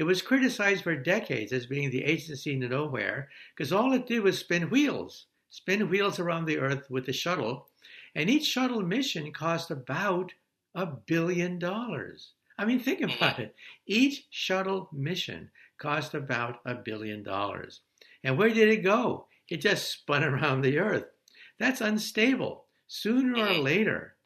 It 0.00 0.06
was 0.06 0.22
criticized 0.22 0.82
for 0.82 0.96
decades 0.96 1.52
as 1.52 1.66
being 1.66 1.90
the 1.90 2.04
agency 2.04 2.58
to 2.58 2.68
nowhere 2.68 3.28
because 3.54 3.70
all 3.70 3.92
it 3.92 4.06
did 4.06 4.20
was 4.20 4.38
spin 4.38 4.70
wheels, 4.70 5.26
spin 5.50 5.90
wheels 5.90 6.18
around 6.18 6.46
the 6.46 6.56
earth 6.56 6.88
with 6.88 7.04
the 7.04 7.12
shuttle, 7.12 7.68
and 8.14 8.30
each 8.30 8.46
shuttle 8.46 8.80
mission 8.80 9.30
cost 9.30 9.70
about 9.70 10.32
a 10.74 10.86
billion 10.86 11.58
dollars. 11.58 12.32
I 12.58 12.64
mean, 12.64 12.80
think 12.80 13.02
about 13.02 13.40
it. 13.40 13.54
Each 13.84 14.26
shuttle 14.30 14.88
mission 14.90 15.50
cost 15.76 16.14
about 16.14 16.60
a 16.64 16.76
billion 16.76 17.22
dollars. 17.22 17.82
And 18.24 18.38
where 18.38 18.48
did 18.48 18.70
it 18.70 18.82
go? 18.82 19.26
It 19.50 19.58
just 19.58 19.92
spun 19.92 20.24
around 20.24 20.62
the 20.62 20.78
earth. 20.78 21.10
That's 21.58 21.82
unstable. 21.82 22.64
Sooner 22.86 23.34
or 23.34 23.48
mm-hmm. 23.48 23.62
later, 23.62 24.16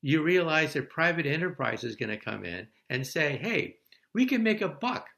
you 0.00 0.22
realize 0.22 0.74
that 0.74 0.90
private 0.90 1.26
enterprise 1.26 1.82
is 1.82 1.96
going 1.96 2.10
to 2.10 2.24
come 2.24 2.44
in 2.44 2.68
and 2.88 3.04
say, 3.04 3.36
hey, 3.42 3.78
we 4.14 4.26
can 4.26 4.44
make 4.44 4.60
a 4.60 4.68
buck. 4.68 5.08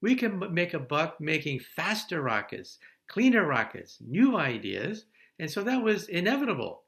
We 0.00 0.14
can 0.14 0.52
make 0.52 0.74
a 0.74 0.78
buck 0.78 1.20
making 1.20 1.60
faster 1.60 2.22
rockets, 2.22 2.78
cleaner 3.06 3.46
rockets, 3.46 3.98
new 4.00 4.36
ideas. 4.36 5.04
And 5.38 5.50
so 5.50 5.62
that 5.64 5.82
was 5.82 6.08
inevitable. 6.08 6.82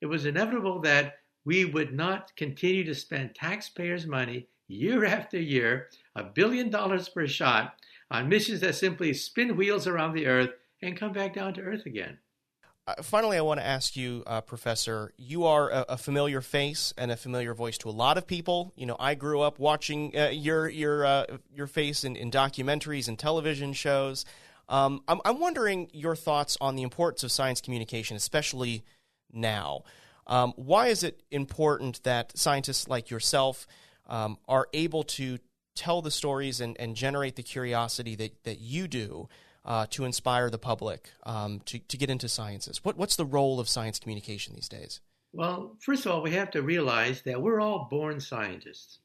It 0.00 0.06
was 0.06 0.26
inevitable 0.26 0.80
that 0.82 1.14
we 1.44 1.64
would 1.64 1.94
not 1.94 2.34
continue 2.36 2.84
to 2.84 2.94
spend 2.94 3.34
taxpayers' 3.34 4.06
money 4.06 4.48
year 4.66 5.04
after 5.04 5.40
year, 5.40 5.88
a 6.14 6.22
billion 6.22 6.68
dollars 6.68 7.08
per 7.08 7.26
shot, 7.26 7.74
on 8.10 8.28
missions 8.28 8.60
that 8.60 8.74
simply 8.74 9.12
spin 9.12 9.56
wheels 9.56 9.86
around 9.86 10.14
the 10.14 10.26
Earth 10.26 10.50
and 10.82 10.96
come 10.96 11.12
back 11.12 11.34
down 11.34 11.54
to 11.54 11.62
Earth 11.62 11.86
again. 11.86 12.18
Uh, 12.88 13.02
finally, 13.02 13.36
I 13.36 13.42
want 13.42 13.60
to 13.60 13.66
ask 13.66 13.96
you, 13.96 14.22
uh, 14.26 14.40
Professor. 14.40 15.12
You 15.18 15.44
are 15.44 15.68
a, 15.68 15.84
a, 15.90 15.96
familiar 15.98 16.40
face 16.40 16.94
and 16.96 17.10
a 17.10 17.18
familiar 17.18 17.52
voice 17.52 17.76
to 17.78 17.90
a 17.90 17.92
lot 17.92 18.16
of 18.16 18.26
people. 18.26 18.72
You 18.76 18.86
know, 18.86 18.96
I 18.98 19.14
grew 19.14 19.42
up 19.42 19.58
watching 19.58 20.16
uh, 20.16 20.28
your 20.28 20.70
your 20.70 21.04
uh, 21.04 21.26
your 21.54 21.66
face 21.66 22.02
in, 22.04 22.16
in, 22.16 22.30
documentaries 22.30 23.06
and 23.06 23.18
television 23.18 23.74
shows. 23.74 24.24
Um, 24.70 25.02
I'm, 25.06 25.20
I'm, 25.26 25.38
wondering 25.38 25.90
your 25.92 26.16
thoughts 26.16 26.56
on 26.62 26.76
the 26.76 26.82
importance 26.82 27.22
of 27.22 27.30
science 27.30 27.60
communication, 27.60 28.16
especially 28.16 28.84
now. 29.30 29.82
Um, 30.26 30.54
why 30.56 30.86
is 30.86 31.02
it 31.02 31.22
important 31.30 32.02
that 32.04 32.38
scientists 32.38 32.88
like 32.88 33.10
yourself 33.10 33.66
um, 34.06 34.38
are 34.48 34.66
able 34.72 35.02
to 35.02 35.38
tell 35.74 36.00
the 36.00 36.10
stories 36.10 36.62
and, 36.62 36.74
and 36.80 36.96
generate 36.96 37.36
the 37.36 37.42
curiosity 37.42 38.14
that, 38.14 38.44
that 38.44 38.60
you 38.60 38.88
do 38.88 39.28
uh, 39.68 39.86
to 39.90 40.06
inspire 40.06 40.48
the 40.48 40.58
public 40.58 41.10
um, 41.24 41.60
to, 41.66 41.78
to 41.78 41.98
get 41.98 42.08
into 42.08 42.26
sciences? 42.26 42.82
What, 42.82 42.96
what's 42.96 43.16
the 43.16 43.26
role 43.26 43.60
of 43.60 43.68
science 43.68 43.98
communication 43.98 44.54
these 44.54 44.68
days? 44.68 45.00
Well, 45.34 45.76
first 45.80 46.06
of 46.06 46.12
all, 46.12 46.22
we 46.22 46.30
have 46.32 46.50
to 46.52 46.62
realize 46.62 47.20
that 47.22 47.40
we're 47.40 47.60
all 47.60 47.86
born 47.90 48.18
scientists. 48.18 48.98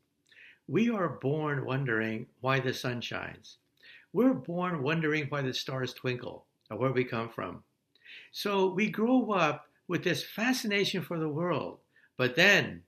We 0.69 0.89
are 0.89 1.09
born 1.09 1.65
wondering 1.65 2.27
why 2.39 2.61
the 2.61 2.73
sun 2.73 3.01
shines. 3.01 3.57
We're 4.13 4.33
born 4.33 4.81
wondering 4.81 5.25
why 5.27 5.41
the 5.41 5.53
stars 5.53 5.93
twinkle 5.93 6.45
or 6.71 6.77
where 6.77 6.93
we 6.93 7.03
come 7.03 7.27
from. 7.27 7.61
So 8.31 8.69
we 8.69 8.89
grow 8.89 9.31
up 9.31 9.67
with 9.89 10.05
this 10.05 10.23
fascination 10.23 11.01
for 11.01 11.19
the 11.19 11.27
world. 11.27 11.79
But 12.15 12.37
then, 12.37 12.83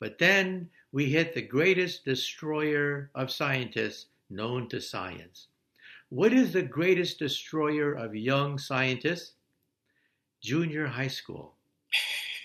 but 0.00 0.18
then 0.18 0.68
we 0.90 1.06
hit 1.06 1.32
the 1.32 1.42
greatest 1.42 2.04
destroyer 2.04 3.10
of 3.14 3.30
scientists 3.30 4.06
known 4.30 4.68
to 4.70 4.80
science. 4.80 5.46
What 6.10 6.32
is 6.32 6.52
the 6.52 6.62
greatest 6.62 7.20
destroyer 7.20 7.92
of 7.92 8.16
young 8.16 8.58
scientists? 8.58 9.34
Junior 10.42 10.88
high 10.88 11.06
school. 11.06 11.54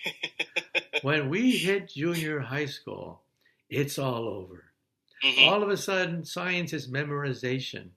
when 1.02 1.30
we 1.30 1.50
hit 1.58 1.90
junior 1.90 2.40
high 2.40 2.68
school, 2.68 3.24
it's 3.68 3.98
all 3.98 4.28
over. 4.28 4.66
Mm-hmm. 5.24 5.50
All 5.50 5.64
of 5.64 5.70
a 5.70 5.78
sudden, 5.78 6.24
science 6.24 6.74
is 6.74 6.92
memorization. 6.92 7.90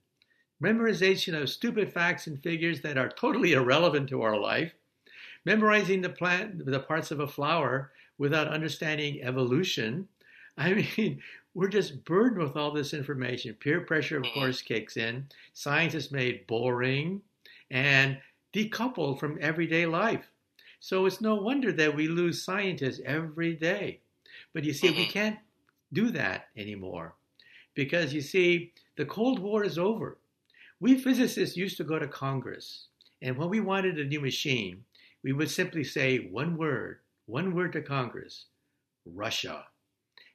Memorization 0.63 1.39
of 1.39 1.51
stupid 1.51 1.93
facts 1.93 2.27
and 2.27 2.43
figures 2.43 2.81
that 2.81 2.97
are 2.97 3.11
totally 3.11 3.53
irrelevant 3.53 4.09
to 4.09 4.23
our 4.23 4.39
life. 4.39 4.73
Memorizing 5.45 6.01
the 6.01 6.09
plant, 6.09 6.65
the 6.65 6.81
parts 6.81 7.11
of 7.11 7.21
a 7.21 7.29
flower 7.29 7.93
without 8.17 8.49
understanding 8.49 9.21
evolution 9.23 10.09
I 10.59 10.75
mean, 10.75 11.23
we're 11.59 11.67
just 11.67 12.05
burdened 12.05 12.41
with 12.41 12.57
all 12.57 12.71
this 12.71 12.95
information. 12.95 13.53
Peer 13.53 13.81
pressure, 13.81 14.19
of 14.19 14.23
mm-hmm. 14.23 14.39
course, 14.39 14.63
kicks 14.63 14.97
in. 14.97 15.27
Science 15.55 15.93
is 15.93 16.13
made 16.13 16.47
boring 16.47 17.21
and 17.69 18.17
decoupled 18.55 19.19
from 19.19 19.39
everyday 19.41 19.85
life. 19.85 20.31
So 20.79 21.05
it's 21.05 21.21
no 21.21 21.35
wonder 21.35 21.73
that 21.73 21.97
we 21.97 22.07
lose 22.07 22.45
scientists 22.45 23.01
every 23.05 23.55
day. 23.55 23.99
But 24.55 24.63
you 24.63 24.73
see, 24.73 24.91
we 24.91 24.99
mm-hmm. 24.99 25.11
can't 25.11 25.39
do 25.93 26.11
that 26.13 26.47
anymore 26.57 27.17
because 27.75 28.15
you 28.15 28.21
see, 28.21 28.73
the 28.97 29.05
Cold 29.05 29.41
War 29.41 29.65
is 29.65 29.79
over. 29.79 30.17
We 30.79 30.97
physicists 30.97 31.57
used 31.57 31.77
to 31.79 31.85
go 31.85 31.99
to 31.99 32.07
Congress, 32.07 32.87
and 33.21 33.37
when 33.37 33.49
we 33.49 33.59
wanted 33.59 33.99
a 33.99 34.05
new 34.05 34.21
machine, 34.21 34.85
we 35.25 35.33
would 35.33 35.51
simply 35.51 35.83
say 35.83 36.19
one 36.19 36.57
word, 36.57 37.01
one 37.27 37.53
word 37.53 37.73
to 37.73 37.83
Congress 37.83 38.45
Russia. 39.05 39.65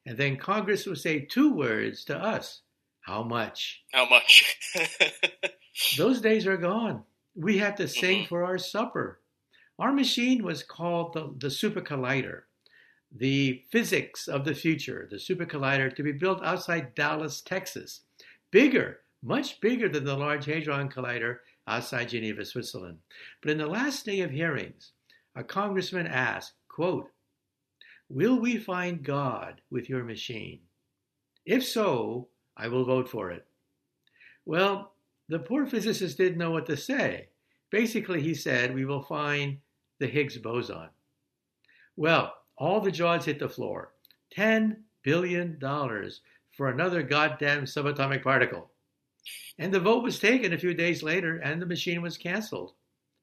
And 0.05 0.17
then 0.17 0.37
Congress 0.37 0.85
will 0.85 0.95
say 0.95 1.21
two 1.21 1.53
words 1.53 2.03
to 2.05 2.17
us 2.17 2.61
How 3.01 3.23
much? 3.23 3.83
How 3.91 4.07
much? 4.07 4.57
Those 5.97 6.21
days 6.21 6.45
are 6.45 6.57
gone. 6.57 7.03
We 7.35 7.57
have 7.57 7.75
to 7.75 7.87
sing 7.87 8.19
mm-hmm. 8.19 8.27
for 8.27 8.43
our 8.43 8.57
supper. 8.57 9.19
Our 9.79 9.91
machine 9.91 10.43
was 10.43 10.61
called 10.63 11.13
the, 11.13 11.33
the 11.37 11.49
Super 11.49 11.81
Collider, 11.81 12.43
the 13.11 13.63
physics 13.71 14.27
of 14.27 14.45
the 14.45 14.53
future, 14.53 15.07
the 15.09 15.19
Super 15.19 15.45
Collider 15.45 15.93
to 15.95 16.03
be 16.03 16.11
built 16.11 16.43
outside 16.43 16.93
Dallas, 16.93 17.41
Texas. 17.41 18.01
Bigger, 18.51 18.99
much 19.23 19.59
bigger 19.61 19.89
than 19.89 20.03
the 20.03 20.15
Large 20.15 20.45
Hadron 20.45 20.89
Collider 20.89 21.37
outside 21.67 22.09
Geneva, 22.09 22.45
Switzerland. 22.45 22.99
But 23.41 23.51
in 23.51 23.57
the 23.57 23.67
last 23.67 24.05
day 24.05 24.19
of 24.21 24.29
hearings, 24.29 24.91
a 25.35 25.43
congressman 25.43 26.05
asked, 26.05 26.53
quote, 26.67 27.09
Will 28.09 28.39
we 28.39 28.57
find 28.57 29.03
God 29.03 29.61
with 29.71 29.89
your 29.89 30.03
machine? 30.03 30.59
If 31.45 31.65
so, 31.65 32.27
I 32.55 32.67
will 32.67 32.85
vote 32.85 33.09
for 33.09 33.31
it. 33.31 33.45
Well, 34.45 34.93
the 35.29 35.39
poor 35.39 35.65
physicist 35.65 36.17
didn't 36.17 36.37
know 36.37 36.51
what 36.51 36.65
to 36.67 36.77
say. 36.77 37.29
Basically, 37.71 38.21
he 38.21 38.33
said, 38.33 38.73
We 38.73 38.85
will 38.85 39.01
find 39.01 39.57
the 39.99 40.07
Higgs 40.07 40.37
boson. 40.37 40.89
Well, 41.95 42.33
all 42.57 42.81
the 42.81 42.91
jaws 42.91 43.25
hit 43.25 43.39
the 43.39 43.49
floor. 43.49 43.93
$10 44.37 44.77
billion 45.03 45.59
for 45.59 46.69
another 46.69 47.03
goddamn 47.03 47.63
subatomic 47.63 48.23
particle. 48.23 48.69
And 49.57 49.73
the 49.73 49.79
vote 49.79 50.03
was 50.03 50.19
taken 50.19 50.53
a 50.53 50.57
few 50.57 50.73
days 50.73 51.03
later, 51.03 51.37
and 51.37 51.61
the 51.61 51.65
machine 51.65 52.01
was 52.01 52.17
canceled. 52.17 52.73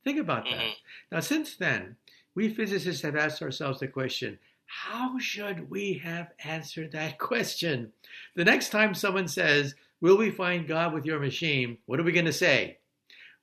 Think 0.05 0.19
about 0.19 0.45
that. 0.45 0.55
Mm-hmm. 0.55 0.71
Now, 1.13 1.21
since 1.21 1.57
then, 1.57 1.97
we 2.35 2.49
physicists 2.49 3.03
have 3.03 3.17
asked 3.17 3.43
ourselves 3.43 3.81
the 3.81 3.89
question 3.89 4.39
how 4.73 5.19
should 5.19 5.69
we 5.69 5.95
have 6.05 6.29
answered 6.45 6.93
that 6.93 7.19
question? 7.19 7.93
The 8.37 8.45
next 8.45 8.71
time 8.71 8.95
someone 8.95 9.27
says, 9.27 9.75
Will 10.01 10.17
we 10.17 10.31
find 10.31 10.69
God 10.69 10.95
with 10.95 11.05
your 11.05 11.19
machine? 11.19 11.79
What 11.87 11.99
are 11.99 12.05
we 12.05 12.13
going 12.13 12.25
to 12.27 12.33
say? 12.33 12.79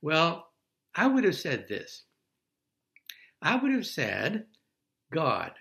Well, 0.01 0.47
I 0.95 1.05
would 1.05 1.25
have 1.25 1.35
said 1.35 1.67
this. 1.67 2.03
I 3.41 3.57
would 3.57 3.71
have 3.73 3.85
said, 3.85 4.45
God, 5.11 5.51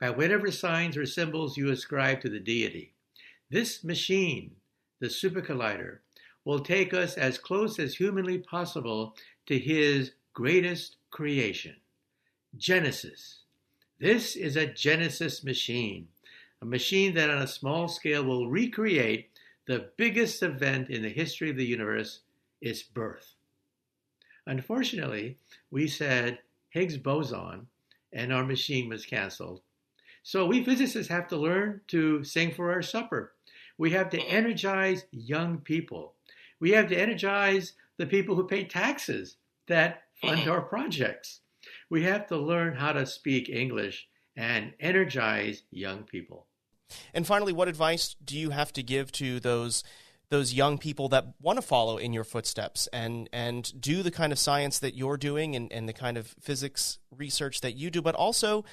by 0.00 0.10
whatever 0.10 0.50
signs 0.52 0.96
or 0.96 1.04
symbols 1.04 1.56
you 1.56 1.70
ascribe 1.70 2.20
to 2.20 2.30
the 2.30 2.40
deity, 2.40 2.94
this 3.50 3.82
machine, 3.82 4.52
the 5.00 5.10
super 5.10 5.42
collider, 5.42 5.98
will 6.44 6.60
take 6.60 6.94
us 6.94 7.18
as 7.18 7.38
close 7.38 7.78
as 7.80 7.96
humanly 7.96 8.38
possible 8.38 9.16
to 9.46 9.58
his 9.58 10.12
greatest 10.32 10.96
creation, 11.10 11.76
Genesis 12.56 13.40
this 13.98 14.36
is 14.36 14.56
a 14.56 14.66
Genesis 14.66 15.42
machine, 15.42 16.08
a 16.60 16.66
machine 16.66 17.14
that 17.14 17.30
on 17.30 17.42
a 17.42 17.46
small 17.46 17.88
scale 17.88 18.24
will 18.24 18.50
recreate 18.50 19.30
the 19.66 19.90
biggest 19.96 20.42
event 20.42 20.90
in 20.90 21.02
the 21.02 21.08
history 21.08 21.50
of 21.50 21.56
the 21.56 21.64
universe, 21.64 22.20
its 22.60 22.82
birth. 22.82 23.34
Unfortunately, 24.46 25.38
we 25.70 25.88
said 25.88 26.38
Higgs 26.68 26.98
boson 26.98 27.66
and 28.12 28.32
our 28.32 28.44
machine 28.44 28.88
was 28.88 29.06
canceled. 29.06 29.62
So 30.22 30.44
we 30.44 30.64
physicists 30.64 31.10
have 31.10 31.28
to 31.28 31.36
learn 31.36 31.80
to 31.88 32.22
sing 32.22 32.52
for 32.52 32.72
our 32.72 32.82
supper. 32.82 33.32
We 33.78 33.90
have 33.92 34.10
to 34.10 34.20
energize 34.20 35.04
young 35.10 35.58
people. 35.58 36.14
We 36.60 36.70
have 36.72 36.88
to 36.88 36.96
energize 36.96 37.72
the 37.96 38.06
people 38.06 38.34
who 38.34 38.46
pay 38.46 38.64
taxes 38.64 39.36
that 39.68 40.04
fund 40.20 40.48
our 40.48 40.60
projects. 40.60 41.40
We 41.90 42.02
have 42.04 42.26
to 42.28 42.36
learn 42.36 42.74
how 42.74 42.92
to 42.92 43.06
speak 43.06 43.48
English 43.48 44.06
and 44.36 44.72
energize 44.80 45.62
young 45.70 46.04
people. 46.04 46.46
And 47.14 47.26
finally, 47.26 47.52
what 47.52 47.68
advice 47.68 48.14
do 48.24 48.38
you 48.38 48.50
have 48.50 48.72
to 48.74 48.82
give 48.82 49.12
to 49.12 49.40
those 49.40 49.82
those 50.28 50.52
young 50.52 50.76
people 50.76 51.08
that 51.08 51.24
want 51.40 51.56
to 51.56 51.62
follow 51.62 51.98
in 51.98 52.12
your 52.12 52.24
footsteps 52.24 52.88
and 52.92 53.28
and 53.32 53.80
do 53.80 54.02
the 54.02 54.10
kind 54.10 54.32
of 54.32 54.38
science 54.38 54.80
that 54.80 54.96
you're 54.96 55.16
doing 55.16 55.54
and, 55.54 55.72
and 55.72 55.88
the 55.88 55.92
kind 55.92 56.16
of 56.16 56.34
physics 56.40 56.98
research 57.16 57.60
that 57.60 57.76
you 57.76 57.90
do, 57.90 58.02
but 58.02 58.14
also 58.14 58.64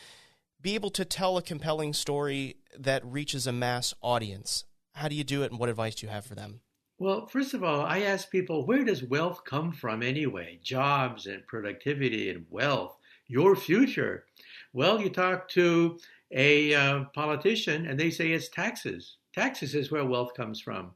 be 0.62 0.76
able 0.76 0.90
to 0.90 1.06
tell 1.06 1.38
a 1.38 1.42
compelling 1.42 1.94
story 1.94 2.56
that 2.78 3.06
reaches 3.06 3.46
a 3.46 3.52
mass 3.52 3.94
audience? 4.02 4.66
How 4.96 5.08
do 5.08 5.16
you 5.16 5.24
do 5.24 5.44
it 5.44 5.52
and 5.52 5.60
what 5.60 5.70
advice 5.70 5.96
do 5.96 6.08
you 6.08 6.12
have 6.12 6.26
for 6.26 6.36
them? 6.36 6.62
Well, 7.00 7.26
first 7.26 7.54
of 7.54 7.64
all, 7.64 7.82
I 7.82 8.02
ask 8.02 8.30
people, 8.32 8.66
where 8.66 8.86
does 8.86 9.04
wealth 9.04 9.44
come 9.44 9.74
from 9.74 10.02
anyway? 10.04 10.60
Jobs 10.64 11.26
and 11.26 11.46
productivity 11.48 12.30
and 12.30 12.46
wealth, 12.50 12.96
your 13.28 13.56
future. 13.56 14.26
Well, 14.74 15.00
you 15.00 15.10
talk 15.10 15.48
to 15.50 16.00
a 16.32 16.74
uh, 16.74 17.04
politician 17.14 17.86
and 17.86 18.00
they 18.00 18.10
say 18.10 18.32
it's 18.32 18.50
taxes. 18.50 19.18
Taxes 19.34 19.76
is 19.76 19.92
where 19.92 20.06
wealth 20.06 20.34
comes 20.36 20.60
from. 20.60 20.92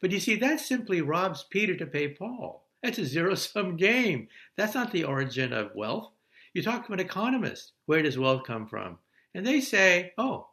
But 0.00 0.10
you 0.10 0.20
see, 0.20 0.36
that 0.36 0.60
simply 0.60 1.00
robs 1.00 1.44
Peter 1.50 1.76
to 1.76 1.86
pay 1.86 2.08
Paul. 2.08 2.66
That's 2.82 2.98
a 2.98 3.04
zero 3.04 3.34
sum 3.34 3.76
game. 3.88 4.28
That's 4.56 4.74
not 4.74 4.92
the 4.92 5.04
origin 5.04 5.52
of 5.52 5.74
wealth. 5.74 6.12
You 6.54 6.62
talk 6.62 6.86
to 6.86 6.92
an 6.92 7.00
economist, 7.00 7.72
where 7.86 8.02
does 8.02 8.18
wealth 8.18 8.44
come 8.44 8.66
from? 8.66 8.98
And 9.34 9.46
they 9.46 9.60
say, 9.60 10.12
oh, 10.18 10.48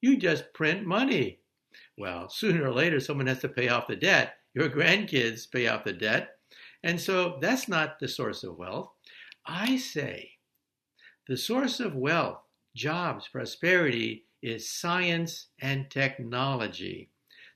you 0.00 0.16
just 0.16 0.52
print 0.52 0.84
money. 0.84 1.40
Well, 1.96 2.28
sooner 2.28 2.64
or 2.66 2.72
later, 2.72 3.00
someone 3.00 3.26
has 3.28 3.40
to 3.40 3.48
pay 3.48 3.68
off 3.68 3.86
the 3.86 3.96
debt. 3.96 4.34
Your 4.54 4.68
grandkids 4.68 5.50
pay 5.50 5.68
off 5.68 5.84
the 5.84 5.92
debt. 5.92 6.36
And 6.82 7.00
so 7.00 7.38
that's 7.40 7.68
not 7.68 7.98
the 7.98 8.08
source 8.08 8.42
of 8.44 8.58
wealth. 8.58 8.90
I 9.46 9.76
say 9.76 10.30
the 11.26 11.36
source 11.36 11.80
of 11.80 11.94
wealth, 11.94 12.42
jobs, 12.74 13.28
prosperity 13.28 14.24
is 14.42 14.70
science 14.70 15.46
and 15.62 15.90
technology. 15.90 17.10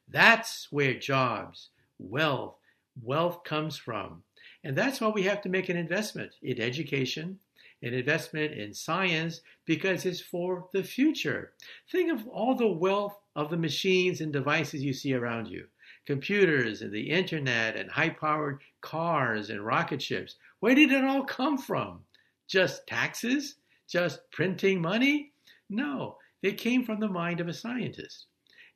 That's 0.09 0.68
where 0.70 0.94
jobs, 0.94 1.68
wealth, 1.98 2.57
wealth 3.02 3.44
comes 3.44 3.76
from. 3.76 4.22
And 4.64 4.76
that's 4.76 5.00
why 5.00 5.09
we 5.09 5.22
have 5.24 5.42
to 5.42 5.50
make 5.50 5.68
an 5.68 5.76
investment 5.76 6.33
in 6.42 6.61
education, 6.61 7.38
an 7.83 7.92
investment 7.92 8.54
in 8.54 8.72
science, 8.72 9.42
because 9.66 10.07
it's 10.07 10.20
for 10.20 10.68
the 10.72 10.83
future. 10.83 11.52
Think 11.92 12.11
of 12.11 12.26
all 12.28 12.54
the 12.54 12.66
wealth 12.66 13.18
of 13.37 13.50
the 13.50 13.59
machines 13.59 14.22
and 14.22 14.33
devices 14.33 14.83
you 14.83 14.94
see 14.94 15.12
around 15.12 15.46
you 15.48 15.66
computers 16.09 16.81
and 16.81 16.90
the 16.90 17.11
internet 17.11 17.76
and 17.76 17.90
high 17.90 18.09
powered 18.09 18.62
cars 18.81 19.50
and 19.50 19.64
rocket 19.64 20.00
ships. 20.00 20.37
Where 20.61 20.74
did 20.74 20.90
it 20.90 21.04
all 21.04 21.24
come 21.24 21.59
from? 21.59 22.00
Just 22.48 22.87
taxes? 22.87 23.56
Just 23.87 24.20
printing 24.32 24.80
money? 24.80 25.32
No, 25.70 26.16
they 26.42 26.52
came 26.52 26.84
from 26.84 26.98
the 26.98 27.08
mind 27.08 27.40
of 27.40 27.48
a 27.48 27.54
scientist. 27.54 28.26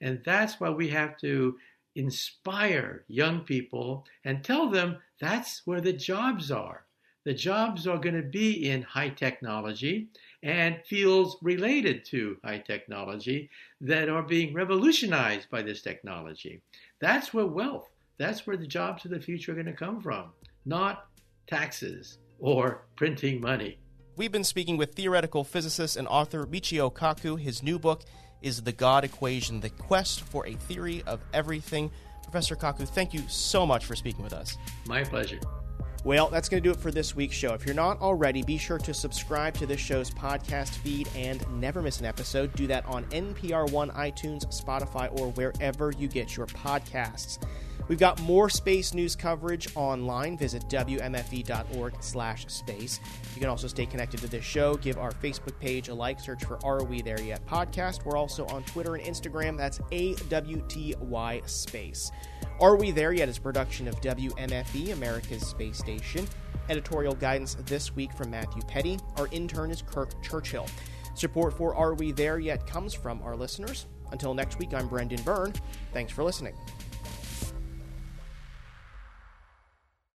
And 0.00 0.20
that's 0.24 0.61
why 0.61 0.70
we 0.70 0.88
have 0.88 1.16
to 1.18 1.56
inspire 1.94 3.04
young 3.08 3.40
people 3.40 4.04
and 4.24 4.44
tell 4.44 4.68
them 4.68 4.98
that's 5.20 5.62
where 5.66 5.80
the 5.80 5.92
jobs 5.92 6.50
are. 6.50 6.85
The 7.24 7.35
jobs 7.35 7.87
are 7.87 7.98
going 7.98 8.16
to 8.16 8.22
be 8.22 8.68
in 8.68 8.82
high 8.82 9.11
technology 9.11 10.08
and 10.42 10.80
fields 10.85 11.37
related 11.40 12.04
to 12.06 12.37
high 12.44 12.58
technology 12.58 13.48
that 13.80 14.08
are 14.08 14.24
being 14.24 14.52
revolutionized 14.52 15.48
by 15.48 15.62
this 15.62 15.82
technology. 15.82 16.61
That's 16.98 17.32
where 17.32 17.46
wealth, 17.46 17.88
that's 18.18 18.46
where 18.46 18.56
the 18.56 18.66
jobs 18.66 19.04
of 19.04 19.12
the 19.12 19.20
future 19.20 19.52
are 19.52 19.54
going 19.54 19.66
to 19.66 19.72
come 19.72 20.00
from, 20.00 20.32
not 20.66 21.06
taxes 21.46 22.18
or 22.42 22.83
printing 22.96 23.40
money. 23.40 23.78
We've 24.16 24.33
been 24.33 24.44
speaking 24.44 24.76
with 24.76 24.92
theoretical 24.92 25.44
physicist 25.44 25.96
and 25.96 26.07
author 26.07 26.44
Michio 26.44 26.92
Kaku. 26.92 27.40
His 27.40 27.62
new 27.62 27.78
book 27.78 28.02
is 28.42 28.62
The 28.62 28.72
God 28.72 29.05
Equation 29.05 29.61
The 29.61 29.70
Quest 29.70 30.20
for 30.20 30.46
a 30.46 30.52
Theory 30.52 31.02
of 31.07 31.20
Everything. 31.33 31.90
Professor 32.24 32.57
Kaku, 32.57 32.87
thank 32.87 33.14
you 33.14 33.22
so 33.28 33.64
much 33.64 33.87
for 33.87 33.96
speaking 33.96 34.22
with 34.22 34.35
us. 34.35 34.59
My 34.87 35.05
pleasure. 35.05 35.40
Well, 36.05 36.29
that's 36.29 36.49
going 36.49 36.61
to 36.61 36.69
do 36.69 36.73
it 36.73 36.81
for 36.81 36.91
this 36.91 37.15
week's 37.15 37.37
show. 37.37 37.55
If 37.55 37.65
you're 37.65 37.77
not 37.77 38.01
already, 38.01 38.43
be 38.43 38.59
sure 38.59 38.79
to 38.79 38.93
subscribe 38.93 39.55
to 39.59 39.67
this 39.67 39.79
show's 39.79 40.11
podcast 40.11 40.71
feed 40.71 41.09
and 41.15 41.45
never 41.61 41.81
miss 41.81 42.01
an 42.01 42.07
episode. 42.07 42.53
Do 42.55 42.67
that 42.67 42.85
on 42.87 43.05
NPR 43.07 43.71
One, 43.71 43.91
iTunes, 43.91 44.45
Spotify, 44.49 45.17
or 45.21 45.31
wherever 45.33 45.93
you 45.93 46.09
get 46.09 46.37
your 46.37 46.47
podcasts. 46.47 47.38
We've 47.87 48.01
got 48.01 48.21
more 48.23 48.49
space 48.49 48.95
news 48.95 49.15
coverage 49.15 49.69
online. 49.77 50.37
Visit 50.37 50.65
wmfe.org 50.69 51.95
slash 52.01 52.47
space. 52.49 52.99
You 53.35 53.41
can 53.41 53.49
also 53.49 53.69
stay 53.69 53.87
connected 53.87 54.19
to 54.21 54.29
this 54.29 54.45
show. 54.45 54.75
Give 54.77 54.99
our 54.99 55.12
Facebook 55.12 55.59
page 55.61 55.88
a 55.88 55.95
like. 55.95 56.19
Search 56.19 56.45
for 56.45 56.59
Are 56.65 56.83
We 56.83 57.03
There 57.03 57.21
Yet 57.21 57.47
podcast. 57.47 58.05
We're 58.05 58.17
also 58.17 58.45
on 58.47 58.65
Twitter 58.65 58.97
and 58.97 59.05
Instagram. 59.05 59.57
That's 59.57 59.79
AWTY 59.91 61.49
Space. 61.49 62.11
Are 62.62 62.77
We 62.77 62.92
There 62.92 63.12
Yet 63.12 63.29
is 63.29 63.40
production 63.40 63.88
of 63.88 64.01
WMFE, 64.03 64.92
America's 64.92 65.44
Space 65.44 65.77
Station. 65.79 66.29
Editorial 66.68 67.14
guidance 67.16 67.57
this 67.66 67.96
week 67.96 68.12
from 68.12 68.31
Matthew 68.31 68.62
Peddie. 68.68 69.01
Our 69.16 69.27
intern 69.33 69.72
is 69.72 69.83
Kirk 69.83 70.11
Churchill. 70.22 70.68
Support 71.16 71.55
for 71.55 71.75
Are 71.75 71.94
We 71.94 72.12
There 72.12 72.38
Yet 72.38 72.64
comes 72.64 72.94
from 72.94 73.20
our 73.22 73.35
listeners. 73.35 73.87
Until 74.12 74.33
next 74.33 74.61
week, 74.61 74.75
I'm 74.75 74.87
Brendan 74.87 75.22
Byrne. 75.22 75.53
Thanks 75.92 76.12
for 76.12 76.22
listening. 76.22 76.55